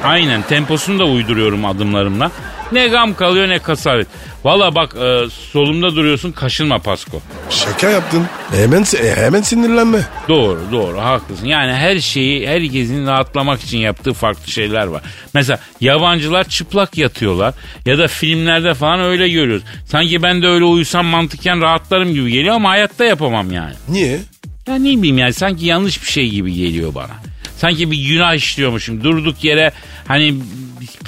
Aynen 0.03 0.41
temposunu 0.41 0.99
da 0.99 1.05
uyduruyorum 1.05 1.65
adımlarımla. 1.65 2.31
Ne 2.71 2.87
gam 2.87 3.13
kalıyor 3.13 3.49
ne 3.49 3.59
kasavet. 3.59 4.07
Valla 4.43 4.75
bak 4.75 4.95
e, 4.95 5.29
solumda 5.29 5.95
duruyorsun 5.95 6.31
kaşınma 6.31 6.79
Pasko. 6.79 7.21
Şaka 7.49 7.89
yaptın. 7.89 8.25
Hemen 8.51 8.85
e, 9.03 9.15
hemen 9.15 9.41
sinirlenme. 9.41 9.99
Doğru 10.27 10.59
doğru 10.71 11.01
haklısın. 11.01 11.45
Yani 11.45 11.73
her 11.73 11.99
şeyi 11.99 12.47
herkesin 12.47 13.07
rahatlamak 13.07 13.61
için 13.61 13.77
yaptığı 13.77 14.13
farklı 14.13 14.51
şeyler 14.51 14.85
var. 14.87 15.01
Mesela 15.33 15.59
yabancılar 15.81 16.43
çıplak 16.43 16.97
yatıyorlar 16.97 17.53
ya 17.85 17.97
da 17.97 18.07
filmlerde 18.07 18.73
falan 18.73 19.01
öyle 19.01 19.29
görüyoruz. 19.29 19.63
Sanki 19.85 20.23
ben 20.23 20.41
de 20.41 20.47
öyle 20.47 20.65
uyusam 20.65 21.05
mantıken 21.05 21.61
rahatlarım 21.61 22.13
gibi 22.13 22.31
geliyor 22.31 22.55
ama 22.55 22.69
hayatta 22.69 23.05
yapamam 23.05 23.51
yani. 23.51 23.73
Niye? 23.89 24.19
Ya 24.67 24.75
ne 24.75 24.97
bileyim 24.97 25.17
yani 25.17 25.33
sanki 25.33 25.65
yanlış 25.65 26.01
bir 26.01 26.07
şey 26.07 26.29
gibi 26.29 26.53
geliyor 26.53 26.95
bana. 26.95 27.30
Sanki 27.61 27.91
bir 27.91 28.07
günah 28.07 28.33
işliyormuşum. 28.33 29.03
Durduk 29.03 29.43
yere 29.43 29.71
hani 30.07 30.35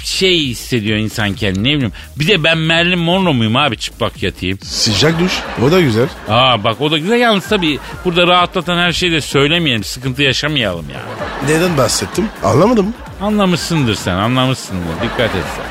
şey 0.04 0.38
hissediyor 0.40 0.98
insan 0.98 1.34
kendini 1.34 1.68
ne 1.68 1.74
bileyim. 1.74 1.92
Bir 2.16 2.28
de 2.28 2.44
ben 2.44 2.58
Marilyn 2.58 2.98
Monroe 2.98 3.32
muyum 3.32 3.56
abi 3.56 3.76
çıplak 3.76 4.22
yatayım. 4.22 4.58
Sıcak 4.62 5.20
duş. 5.20 5.32
O 5.66 5.72
da 5.72 5.80
güzel. 5.80 6.06
Aa 6.28 6.64
bak 6.64 6.80
o 6.80 6.90
da 6.90 6.98
güzel 6.98 7.20
yalnız 7.20 7.48
tabii 7.48 7.78
burada 8.04 8.26
rahatlatan 8.26 8.78
her 8.78 8.92
şeyi 8.92 9.12
de 9.12 9.20
söylemeyelim. 9.20 9.84
Sıkıntı 9.84 10.22
yaşamayalım 10.22 10.86
ya. 10.90 11.00
Neden 11.48 11.78
bahsettim? 11.78 12.28
Anlamadım. 12.44 12.94
Anlamışsındır 13.20 13.94
sen 13.94 14.14
anlamışsındır. 14.14 14.94
Dikkat 15.02 15.34
et 15.34 15.44
sen. 15.56 15.64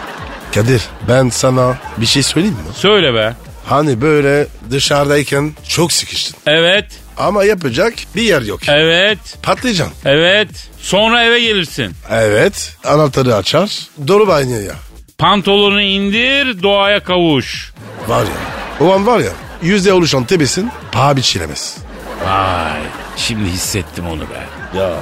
Kadir 0.63 0.81
ben 1.07 1.29
sana 1.29 1.77
bir 1.97 2.05
şey 2.05 2.23
söyleyeyim 2.23 2.55
mi? 2.55 2.73
Söyle 2.75 3.13
be. 3.13 3.33
Hani 3.65 4.01
böyle 4.01 4.47
dışarıdayken 4.71 5.51
çok 5.67 5.91
sıkıştın. 5.91 6.35
Evet. 6.47 7.02
Ama 7.17 7.43
yapacak 7.43 7.93
bir 8.15 8.21
yer 8.21 8.41
yok. 8.41 8.59
Evet. 8.67 9.17
Patlıcan. 9.43 9.89
Evet. 10.05 10.49
Sonra 10.79 11.23
eve 11.23 11.39
gelirsin. 11.39 11.91
Evet. 12.11 12.77
Anahtarı 12.85 13.35
açar. 13.35 13.87
Doğru 14.07 14.27
banyoya. 14.27 14.73
Pantolonu 15.17 15.81
indir 15.81 16.63
doğaya 16.63 17.03
kavuş. 17.03 17.73
Var 18.07 18.23
ya. 18.23 18.85
O 18.87 18.93
an 18.93 19.07
var 19.07 19.19
ya. 19.19 19.31
Yüzde 19.61 19.93
oluşan 19.93 20.23
tebesin 20.25 20.71
paha 20.91 21.15
biçilemez. 21.17 21.77
Vay. 22.25 22.81
Şimdi 23.17 23.49
hissettim 23.49 24.07
onu 24.07 24.21
be. 24.21 24.43
Ya. 24.77 24.93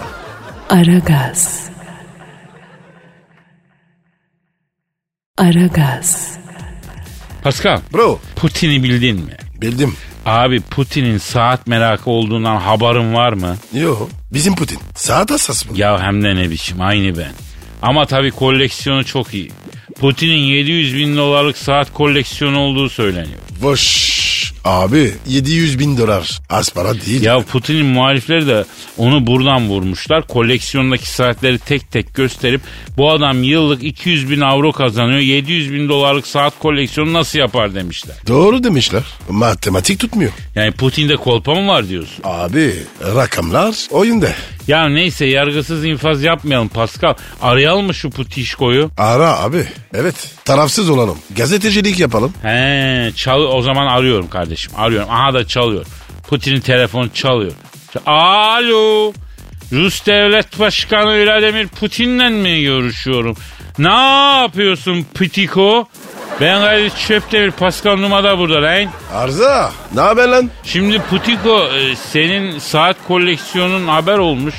Aragaz. 0.70 1.70
Aragaz. 5.38 6.32
Pascal. 7.44 7.80
Bro. 7.94 8.20
Putin'i 8.36 8.84
bildin 8.84 9.16
mi? 9.26 9.38
Bildim. 9.62 9.96
Abi 10.26 10.62
Putin'in 10.62 11.18
saat 11.18 11.68
merakı 11.68 12.10
olduğundan 12.10 12.56
haberin 12.58 13.14
var 13.14 13.34
mı? 13.34 13.58
Yo. 13.74 13.96
Bizim 14.34 14.56
Putin. 14.56 14.80
Saat 14.96 15.32
hassas 15.32 15.66
mı? 15.66 15.78
Ya 15.78 16.02
hem 16.02 16.24
de 16.24 16.36
ne 16.36 16.50
biçim 16.50 16.82
aynı 16.82 17.18
ben. 17.18 17.32
Ama 17.82 18.06
tabii 18.06 18.32
koleksiyonu 18.32 19.06
çok 19.06 19.34
iyi. 19.34 19.52
Putin'in 20.00 20.38
700 20.38 20.96
bin 20.96 21.18
dolarlık 21.18 21.58
saat 21.58 21.94
koleksiyonu 21.94 22.60
olduğu 22.60 22.90
söyleniyor. 22.90 23.40
Voş. 23.62 24.21
Abi 24.66 25.14
700 25.28 25.80
bin 25.80 25.98
dolar. 25.98 26.40
Az 26.50 26.70
para 26.70 26.94
değil. 27.02 27.22
Ya 27.24 27.40
Putin'in 27.40 27.86
muhalifleri 27.86 28.48
de 28.48 28.66
onu 28.98 29.28
buradan 29.28 29.70
vurmuşlar. 29.70 30.28
Koleksiyondaki 30.28 31.10
saatleri 31.10 31.60
tek 31.60 31.92
tek 31.92 32.14
gösterip 32.14 32.62
bu 32.98 33.12
adam 33.12 33.44
yıllık 33.44 33.84
200 33.84 34.30
bin 34.30 34.42
avro 34.42 34.72
kazanıyor. 34.72 35.20
700 35.20 35.74
bin 35.74 35.90
dolarlık 35.90 36.28
saat 36.28 36.60
koleksiyonu 36.60 37.14
nasıl 37.14 37.40
yapar 37.40 37.76
demişler. 37.76 38.16
Doğru 38.28 38.64
demişler. 38.64 39.04
Matematik 39.30 40.00
tutmuyor. 40.00 40.32
Yani 40.56 40.72
Putin'de 40.72 41.16
kolpa 41.16 41.56
mı 41.56 41.68
var 41.68 41.90
diyorsun? 41.90 42.24
Abi 42.24 42.74
rakamlar 43.16 43.76
oyunda. 43.92 44.30
Ya 44.68 44.90
neyse 44.90 45.26
yargısız 45.26 45.86
infaz 45.86 46.24
yapmayalım 46.24 46.68
Pascal. 46.70 47.14
Arayalım 47.42 47.86
mı 47.86 47.94
şu 47.94 48.10
Putişko'yu? 48.10 48.90
Ara 48.98 49.40
abi. 49.40 49.66
Evet. 49.94 50.16
Tarafsız 50.46 50.90
olalım. 50.90 51.18
Gazetecilik 51.38 52.00
yapalım. 52.00 52.34
He, 52.42 53.12
çal 53.16 53.42
o 53.42 53.62
zaman 53.62 53.88
arıyorum 53.88 54.30
kardeşim. 54.30 54.72
Arıyorum. 54.78 55.10
Aha 55.12 55.34
da 55.34 55.48
çalıyor. 55.48 55.86
Putin'in 56.28 56.60
telefonu 56.60 57.10
çalıyor. 57.14 57.52
Alo. 58.06 59.14
Rus 59.72 60.06
Devlet 60.06 60.60
Başkanı 60.60 61.26
Vladimir 61.26 61.68
Putin'le 61.68 62.30
mi 62.32 62.62
görüşüyorum? 62.62 63.38
Ne 63.78 63.90
yapıyorsun 64.42 65.06
Putiko? 65.14 65.88
Ben 66.42 66.62
Kadir 66.62 66.90
Çöptemir 67.08 67.52
Pascal 67.52 67.98
Numa'da 67.98 68.38
burada 68.38 68.62
lan. 68.62 68.86
Arza. 69.14 69.72
Ne 69.96 70.02
haber 70.02 70.28
lan? 70.28 70.50
Şimdi 70.64 71.00
Putiko 71.10 71.68
e, 71.68 71.96
senin 71.96 72.60
saat 72.60 72.98
koleksiyonun 73.08 73.88
haber 73.88 74.18
olmuş. 74.18 74.56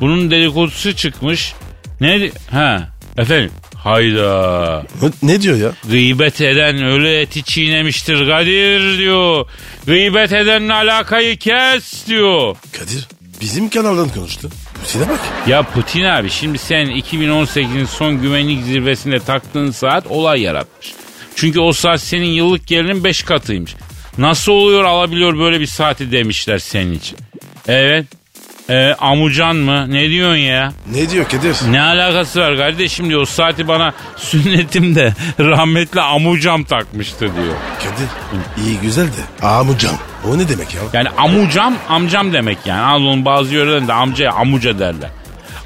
Bunun 0.00 0.30
dedikodusu 0.30 0.96
çıkmış. 0.96 1.54
Ne? 2.00 2.30
Ha 2.50 2.88
efendim. 3.18 3.50
Hayda. 3.76 4.82
Ne, 5.02 5.32
ne 5.32 5.42
diyor 5.42 5.56
ya? 5.56 5.72
Gıybet 5.90 6.40
eden 6.40 6.82
ölü 6.82 7.08
eti 7.08 7.42
çiğnemiştir 7.42 8.28
Kadir 8.28 8.98
diyor. 8.98 9.46
Gıybet 9.86 10.32
edenle 10.32 10.74
alakayı 10.74 11.38
kes 11.38 12.06
diyor. 12.06 12.56
Kadir 12.72 13.08
bizim 13.40 13.68
kanaldan 13.68 14.08
konuştu. 14.08 14.50
Putin'e 14.74 15.08
bak. 15.08 15.18
Ya 15.46 15.62
Putin 15.62 16.04
abi 16.04 16.30
şimdi 16.30 16.58
sen 16.58 16.86
2018'in 16.86 17.84
son 17.84 18.22
güvenlik 18.22 18.64
zirvesinde 18.64 19.18
taktığın 19.20 19.70
saat 19.70 20.06
olay 20.06 20.40
yaratmış. 20.40 20.92
Çünkü 21.40 21.60
o 21.60 21.72
saat 21.72 22.00
senin 22.00 22.26
yıllık 22.26 22.66
gelinin 22.66 23.04
5 23.04 23.22
katıymış. 23.22 23.74
Nasıl 24.18 24.52
oluyor 24.52 24.84
alabiliyor 24.84 25.38
böyle 25.38 25.60
bir 25.60 25.66
saati 25.66 26.12
demişler 26.12 26.58
senin 26.58 26.92
için. 26.92 27.18
Evet. 27.68 28.06
Ee, 28.70 28.94
amucan 28.98 29.56
mı? 29.56 29.92
Ne 29.92 30.08
diyorsun 30.08 30.36
ya? 30.36 30.72
Ne 30.92 31.10
diyor 31.10 31.28
Kadir? 31.28 31.56
Ne 31.70 31.82
alakası 31.82 32.40
var 32.40 32.56
kardeşim 32.56 33.08
diyor. 33.08 33.20
O 33.20 33.24
saati 33.24 33.68
bana 33.68 33.92
sünnetimde 34.16 35.14
rahmetli 35.40 36.00
amucam 36.00 36.64
takmıştı 36.64 37.20
diyor. 37.20 37.54
Kadir 37.78 38.08
iyi 38.66 38.78
güzel 38.80 39.06
de. 39.06 39.46
Amucan. 39.46 39.94
O 40.28 40.38
ne 40.38 40.48
demek 40.48 40.74
ya? 40.74 40.80
Yani 40.92 41.08
amucam 41.08 41.74
amcam 41.88 42.32
demek 42.32 42.58
yani. 42.66 42.80
Anadolu'nun 42.80 43.24
bazı 43.24 43.54
yörelerinde 43.54 43.92
amcaya 43.92 44.32
amuca 44.32 44.78
derler. 44.78 45.10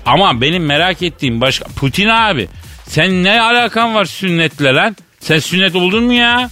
Ama 0.07 0.41
benim 0.41 0.67
merak 0.67 1.03
ettiğim 1.03 1.41
başka... 1.41 1.65
Putin 1.65 2.09
abi 2.09 2.49
sen 2.89 3.25
ne 3.25 3.41
alakan 3.41 3.95
var 3.95 4.05
sünnetle 4.05 4.75
lan? 4.75 4.97
Sen 5.23 5.39
sünnet 5.39 5.75
oldun 5.77 6.05
mu 6.05 6.13
ya? 6.13 6.51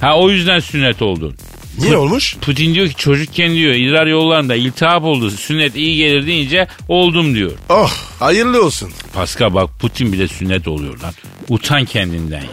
Ha 0.00 0.18
o 0.18 0.30
yüzden 0.30 0.58
sünnet 0.58 1.02
oldun. 1.02 1.34
Niye 1.78 1.96
olmuş? 1.96 2.36
Putin 2.40 2.74
diyor 2.74 2.88
ki 2.88 2.94
çocukken 2.96 3.54
diyor 3.54 3.74
idrar 3.74 4.06
yollarında 4.06 4.54
iltihap 4.54 5.04
oldu. 5.04 5.30
Sünnet 5.30 5.76
iyi 5.76 5.96
gelir 5.96 6.26
deyince 6.26 6.66
oldum 6.88 7.34
diyor. 7.34 7.52
Oh 7.68 7.92
hayırlı 8.18 8.64
olsun. 8.64 8.90
Pascal 9.14 9.54
bak 9.54 9.70
Putin 9.80 10.12
bile 10.12 10.28
sünnet 10.28 10.68
oluyor 10.68 11.00
lan. 11.00 11.14
Utan 11.48 11.84
kendinden 11.84 12.40
ya. 12.40 12.46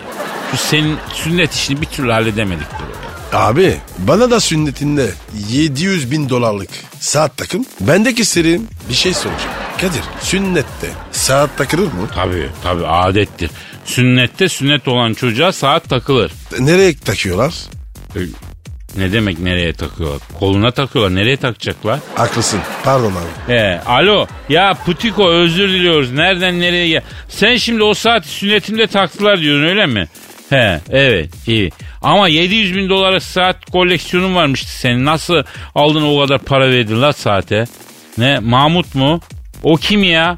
Şu 0.51 0.57
senin 0.57 0.97
sünnet 1.13 1.53
işini 1.53 1.81
bir 1.81 1.85
türlü 1.85 2.11
halledemedik 2.11 2.67
bro. 2.71 3.37
Abi 3.37 3.77
bana 3.97 4.31
da 4.31 4.39
sünnetinde 4.39 5.11
700 5.49 6.11
bin 6.11 6.29
dolarlık 6.29 6.69
saat 6.99 7.37
takım. 7.37 7.65
Bendeki 7.81 8.25
serim 8.25 8.67
bir 8.89 8.93
şey 8.93 9.13
soracağım. 9.13 9.51
Kadir 9.81 10.01
sünnette 10.21 10.89
saat 11.11 11.57
takılır 11.57 11.83
mı? 11.85 12.09
Tabii 12.15 12.49
tabii 12.63 12.87
adettir. 12.87 13.51
Sünnette 13.85 14.49
sünnet 14.49 14.87
olan 14.87 15.13
çocuğa 15.13 15.51
saat 15.51 15.89
takılır. 15.89 16.31
Nereye 16.59 16.97
takıyorlar? 16.97 17.53
E, 18.15 18.19
Ne 18.97 19.13
demek 19.13 19.39
nereye 19.39 19.73
takıyorlar? 19.73 20.19
Koluna 20.39 20.71
takıyorlar. 20.71 21.15
Nereye 21.15 21.37
takacaklar? 21.37 21.99
Haklısın. 22.15 22.59
Pardon 22.83 23.11
abi. 23.11 23.53
He, 23.53 23.79
alo. 23.85 24.27
Ya 24.49 24.73
Putiko 24.85 25.29
özür 25.29 25.69
diliyoruz. 25.69 26.11
Nereden 26.11 26.59
nereye 26.59 26.87
gel? 26.87 27.01
Sen 27.29 27.57
şimdi 27.57 27.83
o 27.83 27.93
saati 27.93 28.27
sünnetimde 28.27 28.87
taktılar 28.87 29.39
diyorsun 29.39 29.63
öyle 29.67 29.85
mi? 29.85 30.07
He 30.49 30.79
evet 30.89 31.29
iyi. 31.47 31.71
Ama 32.01 32.27
700 32.27 32.75
bin 32.75 32.89
dolara 32.89 33.19
saat 33.19 33.65
koleksiyonun 33.65 34.35
varmıştı 34.35 34.71
senin. 34.79 35.05
Nasıl 35.05 35.43
aldın 35.75 36.01
o 36.03 36.19
kadar 36.21 36.39
para 36.39 36.69
verdin 36.71 37.01
la 37.01 37.13
saate? 37.13 37.65
Ne 38.17 38.39
Mahmut 38.39 38.95
mu? 38.95 39.19
O 39.63 39.75
kim 39.75 40.03
ya? 40.03 40.37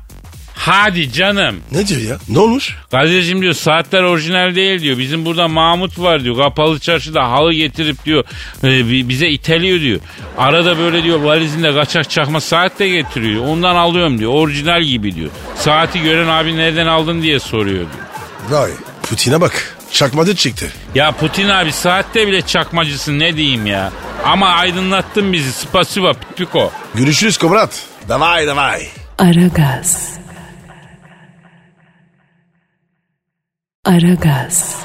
Hadi 0.65 1.13
canım. 1.13 1.55
Ne 1.71 1.87
diyor 1.87 2.01
ya? 2.01 2.17
Ne 2.29 2.39
olmuş? 2.39 2.75
Kadir'cim 2.91 3.41
diyor 3.41 3.53
saatler 3.53 4.03
orijinal 4.03 4.55
değil 4.55 4.81
diyor. 4.81 4.97
Bizim 4.97 5.25
burada 5.25 5.47
Mahmut 5.47 5.99
var 5.99 6.23
diyor. 6.23 6.37
Kapalı 6.37 6.79
çarşıda 6.79 7.31
halı 7.31 7.53
getirip 7.53 8.05
diyor 8.05 8.23
e, 8.63 8.67
bi- 8.89 9.09
bize 9.09 9.27
iteliyor 9.29 9.79
diyor. 9.81 9.99
Arada 10.37 10.77
böyle 10.77 11.03
diyor 11.03 11.19
valizinde 11.19 11.73
kaçak 11.73 12.09
çakma 12.09 12.41
saat 12.41 12.79
de 12.79 12.89
getiriyor. 12.89 13.45
Ondan 13.45 13.75
alıyorum 13.75 14.19
diyor. 14.19 14.31
Orijinal 14.33 14.83
gibi 14.83 15.15
diyor. 15.15 15.29
Saati 15.55 16.01
gören 16.01 16.27
abi 16.27 16.57
nereden 16.57 16.87
aldın 16.87 17.21
diye 17.21 17.39
soruyor 17.39 17.85
diyor. 18.49 18.61
Vay 18.61 18.71
Putin'e 19.09 19.41
bak. 19.41 19.77
Çakmadı 19.91 20.35
çıktı. 20.35 20.71
Ya 20.95 21.11
Putin 21.11 21.49
abi 21.49 21.71
saatte 21.71 22.27
bile 22.27 22.41
çakmacısın 22.41 23.19
ne 23.19 23.35
diyeyim 23.37 23.65
ya. 23.65 23.91
Ama 24.25 24.47
aydınlattın 24.49 25.33
bizi. 25.33 25.51
Spasiba 25.51 26.13
Piko. 26.35 26.71
Görüşürüz 26.95 27.37
komrat. 27.37 27.81
Davay 28.09 28.47
davay. 28.47 28.87
Aragaz. 29.19 30.22
Aragaz. 33.85 34.75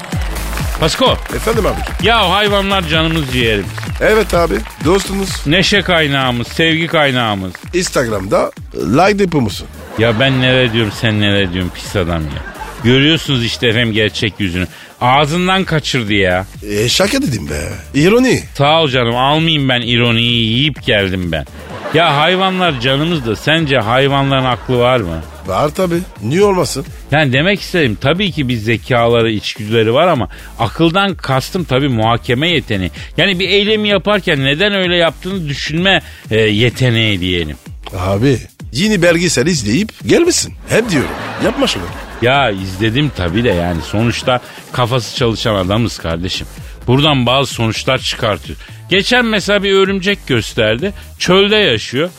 Pasko. 0.79 1.11
Efendim 1.35 1.65
abi. 1.65 2.07
Ya 2.07 2.29
hayvanlar 2.29 2.87
canımız 2.87 3.31
ciğerimiz. 3.31 3.69
Evet 4.01 4.33
abi. 4.33 4.53
Dostunuz. 4.85 5.47
Neşe 5.47 5.81
kaynağımız, 5.81 6.47
sevgi 6.47 6.87
kaynağımız. 6.87 7.51
Instagram'da 7.73 8.51
like 8.73 9.19
depo 9.19 9.41
musun? 9.41 9.67
Ya 9.99 10.19
ben 10.19 10.41
neler 10.41 10.73
diyorum 10.73 10.91
sen 11.01 11.21
neler 11.21 11.53
diyorsun 11.53 11.71
pis 11.75 11.95
adam 11.95 12.21
ya. 12.23 12.41
Görüyorsunuz 12.83 13.45
işte 13.45 13.67
efendim 13.67 13.93
gerçek 13.93 14.33
yüzünü. 14.39 14.67
Ağzından 15.01 15.63
kaçırdı 15.63 16.13
ya. 16.13 16.45
E 16.69 16.89
şaka 16.89 17.21
dedim 17.21 17.49
be. 17.49 17.59
İroni. 17.93 18.43
Sağ 18.53 18.81
ol 18.81 18.87
canım 18.89 19.15
almayayım 19.15 19.69
ben 19.69 19.81
ironiyi 19.81 20.47
yiyip 20.47 20.85
geldim 20.85 21.31
ben. 21.31 21.45
Ya 21.93 22.17
hayvanlar 22.17 22.79
canımız 22.79 23.25
da 23.25 23.35
sence 23.35 23.77
hayvanların 23.77 24.45
aklı 24.45 24.77
var 24.79 24.99
mı? 24.99 25.21
Var 25.49 25.69
tabi. 25.69 25.95
Niye 26.23 26.43
olmasın? 26.43 26.85
Yani 27.11 27.33
demek 27.33 27.61
istedim 27.61 27.97
tabii 28.01 28.31
ki 28.31 28.47
bir 28.47 28.55
zekaları, 28.57 29.31
içgüdüleri 29.31 29.93
var 29.93 30.07
ama 30.07 30.29
akıldan 30.59 31.15
kastım 31.15 31.63
tabii 31.63 31.87
muhakeme 31.87 32.49
yeteneği. 32.49 32.91
Yani 33.17 33.39
bir 33.39 33.49
eylemi 33.49 33.87
yaparken 33.87 34.45
neden 34.45 34.73
öyle 34.73 34.95
yaptığını 34.95 35.49
düşünme 35.49 36.01
e, 36.31 36.37
yeteneği 36.37 37.19
diyelim. 37.19 37.55
Abi 37.97 38.37
yeni 38.71 39.01
belgesel 39.01 39.47
izleyip 39.47 39.89
gelmesin. 40.07 40.53
Hep 40.69 40.89
diyorum. 40.89 41.09
Yapma 41.45 41.67
şunu. 41.67 41.83
Ya 42.21 42.51
izledim 42.51 43.11
tabii 43.17 43.43
de 43.43 43.49
yani 43.49 43.81
sonuçta 43.81 44.41
kafası 44.71 45.15
çalışan 45.15 45.55
adamız 45.55 45.97
kardeşim. 45.97 46.47
Buradan 46.87 47.25
bazı 47.25 47.53
sonuçlar 47.53 47.97
çıkartıyor. 47.97 48.59
Geçen 48.89 49.25
mesela 49.25 49.63
bir 49.63 49.73
örümcek 49.73 50.27
gösterdi. 50.27 50.93
Çölde 51.19 51.55
yaşıyor. 51.55 52.09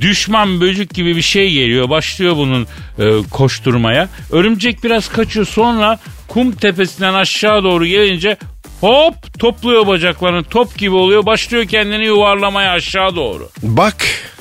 Düşman 0.00 0.60
böcük 0.60 0.94
gibi 0.94 1.16
bir 1.16 1.22
şey 1.22 1.50
geliyor. 1.50 1.90
Başlıyor 1.90 2.36
bunun 2.36 2.66
e, 2.98 3.28
koşturmaya. 3.30 4.08
Örümcek 4.30 4.84
biraz 4.84 5.08
kaçıyor. 5.08 5.46
Sonra 5.46 5.98
kum 6.28 6.52
tepesinden 6.52 7.14
aşağı 7.14 7.64
doğru 7.64 7.86
gelince 7.86 8.36
hop 8.80 9.14
topluyor 9.38 9.86
bacaklarını. 9.86 10.44
Top 10.44 10.78
gibi 10.78 10.94
oluyor. 10.94 11.26
Başlıyor 11.26 11.64
kendini 11.64 12.04
yuvarlamaya 12.04 12.72
aşağı 12.72 13.16
doğru. 13.16 13.48
Bak 13.62 13.96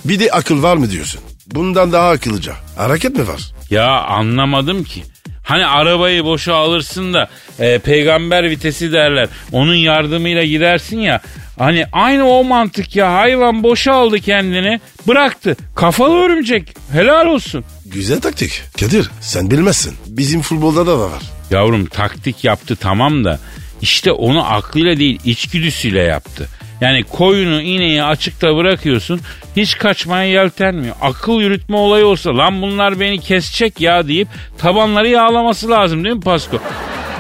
bir 0.06 0.20
de 0.20 0.32
akıl 0.32 0.64
var 0.64 0.78
mı 0.78 0.91
diyorsun? 0.91 1.22
Bundan 1.48 1.91
daha 1.91 2.10
akıllıca. 2.10 2.54
Hareket 2.78 3.16
mi 3.16 3.28
var? 3.28 3.41
Ya 3.70 4.02
anlamadım 4.02 4.84
ki. 4.84 5.04
Hani 5.48 5.66
arabayı 5.66 6.26
boşa 6.26 6.56
alırsın 6.56 7.14
da 7.14 7.30
e, 7.60 7.80
peygamber 7.80 8.50
vitesi 8.50 8.91
derler. 8.91 9.28
Onun 9.52 9.76
yardımıyla 9.76 10.43
gidersin 10.43 11.00
ya. 11.00 11.22
Hani 11.60 11.86
aynı 11.91 12.30
o 12.30 12.43
mantık 12.43 12.95
ya. 12.95 13.14
Hayvan 13.14 13.64
boşa 13.64 13.93
aldı 13.93 14.20
kendini. 14.20 14.80
Bıraktı. 15.08 15.56
Kafalı 15.76 16.16
örümcek. 16.18 16.74
Helal 16.91 17.26
olsun. 17.26 17.66
Güzel 17.86 18.22
taktik. 18.22 18.62
Kadir 18.80 19.10
sen 19.22 19.52
bilmezsin. 19.52 19.93
Bizim 20.08 20.41
futbolda 20.41 20.88
da 20.88 21.00
var. 21.00 21.24
Yavrum 21.52 21.86
taktik 21.86 22.43
yaptı 22.43 22.76
tamam 22.76 23.26
da 23.26 23.39
işte 23.82 24.12
onu 24.12 24.54
aklıyla 24.54 24.98
değil 24.98 25.20
içgüdüsüyle 25.26 26.02
yaptı. 26.02 26.48
Yani 26.82 27.04
koyunu 27.04 27.62
ineği 27.62 28.04
açıkta 28.04 28.56
bırakıyorsun 28.58 29.22
hiç 29.56 29.78
kaçmaya 29.78 30.30
yeltenmiyor. 30.30 30.96
Akıl 31.02 31.42
yürütme 31.42 31.78
olayı 31.78 32.06
olsa 32.06 32.38
lan 32.38 32.62
bunlar 32.62 33.00
beni 33.00 33.20
kesecek 33.20 33.82
ya 33.82 34.08
deyip 34.08 34.28
tabanları 34.58 35.08
yağlaması 35.08 35.70
lazım 35.70 36.04
değil 36.04 36.16
mi 36.16 36.22
Pasko? 36.22 36.58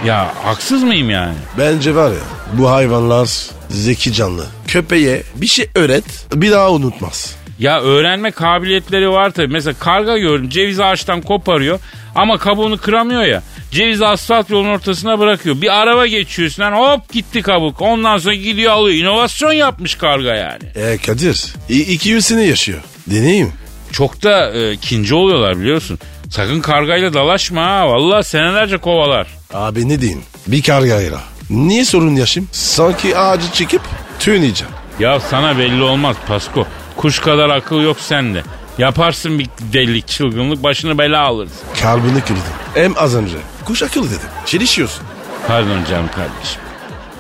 Ya 0.05 0.31
haksız 0.43 0.83
mıyım 0.83 1.09
yani? 1.09 1.33
Bence 1.57 1.95
var 1.95 2.11
ya 2.11 2.17
bu 2.53 2.69
hayvanlar 2.71 3.29
zeki 3.69 4.13
canlı. 4.13 4.45
Köpeğe 4.67 5.23
bir 5.35 5.47
şey 5.47 5.69
öğret 5.75 6.03
bir 6.35 6.51
daha 6.51 6.71
unutmaz. 6.71 7.35
Ya 7.59 7.81
öğrenme 7.81 8.31
kabiliyetleri 8.31 9.09
var 9.09 9.29
tabii. 9.29 9.53
Mesela 9.53 9.73
karga 9.79 10.17
gördüm 10.17 10.49
ceviz 10.49 10.79
ağaçtan 10.79 11.21
koparıyor 11.21 11.79
ama 12.15 12.37
kabuğunu 12.37 12.77
kıramıyor 12.77 13.23
ya. 13.23 13.43
Ceviz 13.71 14.01
asfalt 14.01 14.49
yolun 14.49 14.69
ortasına 14.69 15.19
bırakıyor. 15.19 15.61
Bir 15.61 15.81
araba 15.81 16.07
geçiyor 16.07 16.47
üstünden 16.47 16.71
hop 16.71 17.11
gitti 17.13 17.41
kabuk. 17.41 17.81
Ondan 17.81 18.17
sonra 18.17 18.35
gidiyor 18.35 18.71
alıyor. 18.71 18.97
İnovasyon 18.97 19.51
yapmış 19.53 19.95
karga 19.95 20.35
yani. 20.35 20.63
E 20.75 20.97
Kadir 20.97 21.53
iki 21.69 22.09
yüz 22.09 22.25
sene 22.25 22.43
yaşıyor. 22.43 22.79
Deneyim. 23.07 23.53
Çok 23.91 24.23
da 24.23 24.51
e, 24.53 24.77
kinci 24.77 25.15
oluyorlar 25.15 25.59
biliyorsun. 25.59 25.99
Sakın 26.29 26.61
kargayla 26.61 27.13
dalaşma 27.13 27.65
ha. 27.65 27.87
Vallahi 27.89 28.23
senelerce 28.23 28.77
kovalar. 28.77 29.27
Abi 29.53 29.89
ne 29.89 30.01
diyeyim 30.01 30.23
bir 30.47 30.61
kargayla. 30.63 31.19
Niye 31.49 31.85
sorun 31.85 32.15
yaşayayım? 32.15 32.49
Sanki 32.51 33.17
ağacı 33.17 33.51
çekip 33.53 33.81
tüyneyeceğim. 34.19 34.73
Ya 34.99 35.19
sana 35.19 35.57
belli 35.57 35.83
olmaz 35.83 36.15
Pasko. 36.27 36.67
Kuş 36.97 37.19
kadar 37.19 37.49
akıl 37.49 37.81
yok 37.81 37.99
sende. 37.99 38.43
Yaparsın 38.77 39.39
bir 39.39 39.47
delilik 39.73 40.07
çılgınlık 40.07 40.63
başını 40.63 40.97
bela 40.97 41.21
alırsın. 41.21 41.67
Kalbini 41.81 42.21
kırdım. 42.21 42.43
Hem 42.73 42.93
az 42.97 43.15
önce. 43.15 43.37
Kuş 43.65 43.83
akıllı 43.83 44.07
dedim. 44.09 44.29
Çelişiyorsun. 44.45 45.03
Pardon 45.47 45.83
canım 45.89 46.09
kardeşim. 46.15 46.61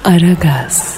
Aragaz. 0.05 0.97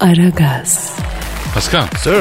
Aragaz. 0.00 0.92
Pascal 1.54 1.86
Sir. 2.02 2.12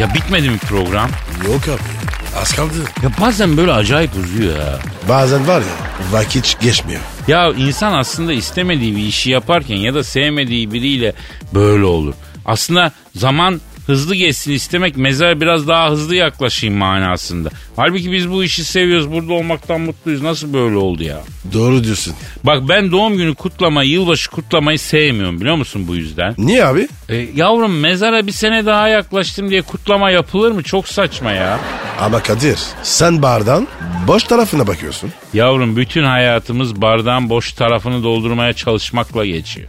ya 0.00 0.14
bitmedi 0.14 0.50
mi 0.50 0.58
program? 0.58 1.10
Yok 1.46 1.62
abi. 1.68 2.04
Az 2.42 2.52
kaldı. 2.56 2.74
Ya 3.02 3.10
bazen 3.20 3.56
böyle 3.56 3.72
acayip 3.72 4.10
uzuyor 4.16 4.58
ya. 4.58 4.78
Bazen 5.08 5.48
var 5.48 5.60
ya 5.60 5.66
vakit 6.12 6.60
geçmiyor. 6.60 7.00
Ya 7.28 7.48
insan 7.50 7.92
aslında 7.92 8.32
istemediği 8.32 8.96
bir 8.96 9.02
işi 9.02 9.30
yaparken 9.30 9.76
ya 9.76 9.94
da 9.94 10.04
sevmediği 10.04 10.72
biriyle 10.72 11.12
böyle 11.54 11.84
olur. 11.84 12.14
Aslında 12.46 12.92
zaman 13.14 13.60
hızlı 13.86 14.14
geçsin 14.14 14.52
istemek 14.52 14.96
mezara 14.96 15.40
biraz 15.40 15.68
daha 15.68 15.90
hızlı 15.90 16.14
yaklaşayım 16.14 16.76
manasında. 16.76 17.50
Halbuki 17.76 18.12
biz 18.12 18.30
bu 18.30 18.44
işi 18.44 18.64
seviyoruz 18.64 19.12
burada 19.12 19.32
olmaktan 19.32 19.80
mutluyuz. 19.80 20.22
Nasıl 20.22 20.52
böyle 20.52 20.76
oldu 20.76 21.02
ya? 21.02 21.20
Doğru 21.52 21.84
diyorsun. 21.84 22.14
Bak 22.44 22.68
ben 22.68 22.92
doğum 22.92 23.16
günü 23.16 23.34
kutlamayı, 23.34 23.90
yılbaşı 23.90 24.30
kutlamayı 24.30 24.78
sevmiyorum 24.78 25.40
biliyor 25.40 25.56
musun 25.56 25.84
bu 25.88 25.94
yüzden? 25.96 26.34
Niye 26.38 26.64
abi? 26.64 26.88
E, 27.08 27.16
yavrum 27.16 27.80
mezara 27.80 28.26
bir 28.26 28.32
sene 28.32 28.66
daha 28.66 28.88
yaklaştım 28.88 29.50
diye 29.50 29.62
kutlama 29.62 30.10
yapılır 30.10 30.52
mı? 30.52 30.62
Çok 30.62 30.88
saçma 30.88 31.32
ya. 31.32 31.60
Ama 32.00 32.22
Kadir 32.22 32.58
sen 32.82 33.22
bardan 33.22 33.68
boş 34.08 34.24
tarafına 34.24 34.66
bakıyorsun. 34.66 35.12
Yavrum 35.34 35.76
bütün 35.76 36.04
hayatımız 36.04 36.82
bardağın 36.82 37.30
boş 37.30 37.52
tarafını 37.52 38.02
doldurmaya 38.04 38.52
çalışmakla 38.52 39.26
geçiyor. 39.26 39.68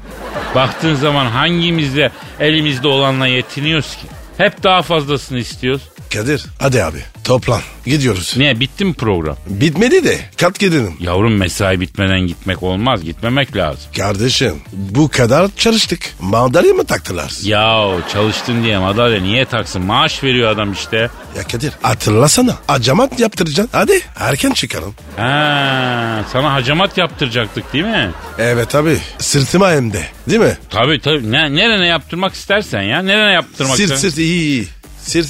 Baktığın 0.56 0.96
zaman 0.96 1.26
hangimizde 1.26 2.12
elimizde 2.40 2.88
olanla 2.88 3.28
yetiniyoruz 3.28 3.96
ki? 3.96 4.08
Hep 4.38 4.64
daha 4.64 4.82
fazlasını 4.82 5.40
istiyoruz. 5.40 5.82
Kadir 6.16 6.46
hadi 6.60 6.84
abi 6.84 6.98
toplan 7.24 7.62
gidiyoruz. 7.86 8.34
Niye 8.38 8.60
bitti 8.60 8.86
mi 8.86 8.94
program? 8.94 9.38
Bitmedi 9.48 10.04
de 10.04 10.20
kat 10.38 10.60
gidelim. 10.60 10.94
Yavrum 11.00 11.38
mesai 11.38 11.80
bitmeden 11.82 12.20
gitmek 12.20 12.64
olmaz. 12.64 13.04
Gitmemek 13.04 13.56
lazım. 13.56 13.82
Kardeşim 13.98 14.56
bu 14.74 15.10
kadar 15.10 15.50
çalıştık. 15.58 16.00
Madalya 16.20 16.74
mı 16.74 16.86
taktılar? 16.86 17.32
Ya 17.44 17.88
çalıştın 18.14 18.64
diye 18.64 18.78
madalya 18.78 19.22
niye 19.22 19.46
taksın? 19.46 19.82
Maaş 19.82 20.24
veriyor 20.24 20.50
adam 20.52 20.74
işte. 20.74 20.98
Ya 21.38 21.44
Kadir 21.52 21.72
hatırlasana. 21.82 22.56
Acamat 22.68 23.20
yaptıracaksın. 23.20 23.70
Hadi 23.72 24.02
erken 24.20 24.52
çıkalım. 24.52 24.94
Ha, 25.18 26.24
sana 26.34 26.54
hacamat 26.54 26.98
yaptıracaktık 26.98 27.74
değil 27.74 27.86
mi? 27.86 28.12
Evet 28.40 28.76
abi 28.76 28.98
sırtıma 29.20 29.72
hem 29.72 29.94
de 29.94 30.04
değil 30.30 30.42
mi? 30.42 30.58
Tabii 30.70 31.00
tabii. 31.00 31.32
Ne, 31.32 31.56
nerene 31.56 31.88
yaptırmak 31.88 32.34
istersen 32.34 32.82
ya. 32.82 33.02
Nerene 33.02 33.32
yaptırmak 33.34 33.76
Sırt 33.78 33.84
istersen. 33.86 34.10
sırt 34.10 34.18
iyi 34.18 34.40
iyi. 34.42 34.68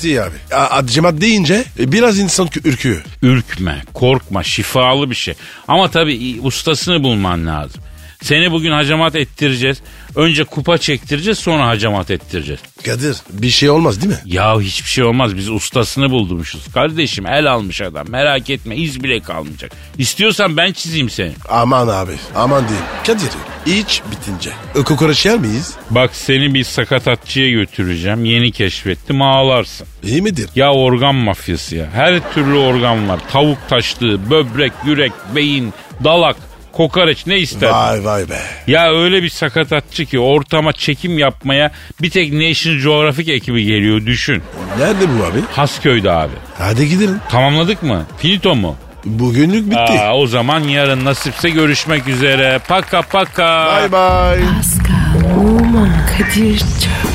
İyi 0.03 0.21
abi. 0.21 0.35
A- 0.53 0.55
Acamat 0.77 1.21
deyince 1.21 1.63
e, 1.79 1.91
biraz 1.91 2.19
insan 2.19 2.47
kü- 2.47 2.67
ürküyor. 2.67 3.03
Ürkme, 3.21 3.83
korkma, 3.93 4.43
şifalı 4.43 5.09
bir 5.09 5.15
şey. 5.15 5.33
Ama 5.67 5.91
tabii 5.91 6.39
ustasını 6.41 7.03
bulman 7.03 7.47
lazım. 7.47 7.81
Seni 8.23 8.51
bugün 8.51 8.71
hacamat 8.71 9.15
ettireceğiz. 9.15 9.77
Önce 10.15 10.43
kupa 10.43 10.77
çektireceğiz 10.77 11.39
sonra 11.39 11.67
hacamat 11.67 12.11
ettireceğiz. 12.11 12.59
Kadir 12.85 13.15
bir 13.29 13.49
şey 13.49 13.69
olmaz 13.69 14.01
değil 14.01 14.11
mi? 14.13 14.19
Ya 14.25 14.59
hiçbir 14.61 14.89
şey 14.89 15.03
olmaz 15.03 15.37
biz 15.37 15.49
ustasını 15.49 16.09
buldurmuşuz. 16.09 16.61
Kardeşim 16.73 17.25
el 17.25 17.51
almış 17.51 17.81
adam 17.81 18.09
merak 18.09 18.49
etme 18.49 18.75
iz 18.75 19.03
bile 19.03 19.19
kalmayacak. 19.19 19.71
İstiyorsan 19.97 20.57
ben 20.57 20.71
çizeyim 20.73 21.09
seni. 21.09 21.31
Aman 21.49 21.87
abi 21.87 22.11
aman 22.35 22.67
diyeyim. 22.67 22.85
Kadir 23.07 23.29
iç 23.65 24.01
bitince. 24.11 24.49
E, 24.75 24.83
Kokoreç 24.83 25.25
yer 25.25 25.37
miyiz? 25.39 25.73
Bak 25.89 26.15
seni 26.15 26.53
bir 26.53 26.63
sakatatçıya 26.63 27.49
götüreceğim. 27.49 28.25
Yeni 28.25 28.51
keşfettim 28.51 29.21
ağlarsın. 29.21 29.87
İyi 30.03 30.21
midir? 30.21 30.49
Ya 30.55 30.73
organ 30.73 31.15
mafyası 31.15 31.75
ya. 31.75 31.85
Her 31.93 32.33
türlü 32.33 32.57
organ 32.57 33.09
var. 33.09 33.19
Tavuk 33.31 33.57
taşlığı, 33.69 34.29
böbrek, 34.29 34.71
yürek, 34.85 35.11
beyin, 35.35 35.73
dalak, 36.03 36.35
kokoreç 36.71 37.27
ne 37.27 37.37
ister? 37.37 37.69
Vay 37.69 38.05
vay 38.05 38.29
be. 38.29 38.39
Ya 38.67 38.91
öyle 38.93 39.23
bir 39.23 39.29
sakatatçı 39.29 40.05
ki 40.05 40.19
ortama 40.19 40.73
çekim 40.73 41.17
yapmaya 41.17 41.71
bir 42.01 42.09
tek 42.09 42.33
National 42.33 42.79
Geographic 42.79 43.33
ekibi 43.33 43.65
geliyor 43.65 44.05
düşün. 44.05 44.43
Nerede 44.79 45.19
bu 45.19 45.23
abi? 45.23 45.39
Hasköy'de 45.51 46.11
abi. 46.11 46.33
Hadi 46.57 46.89
gidelim. 46.89 47.19
Tamamladık 47.29 47.83
mı? 47.83 48.05
Finito 48.17 48.55
mu? 48.55 48.75
Bugünlük 49.05 49.65
bitti. 49.65 49.99
Aa, 50.01 50.15
o 50.15 50.27
zaman 50.27 50.59
yarın 50.59 51.05
nasipse 51.05 51.49
görüşmek 51.49 52.07
üzere. 52.07 52.59
Paka 52.67 53.01
paka. 53.01 53.65
Bye 53.81 53.91
bye. 53.91 54.45
Pascal, 54.57 55.39
Oman, 55.39 55.89
Kadir 56.17 56.59
çok 56.59 57.14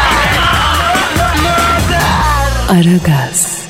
Aragaz. 2.71 3.60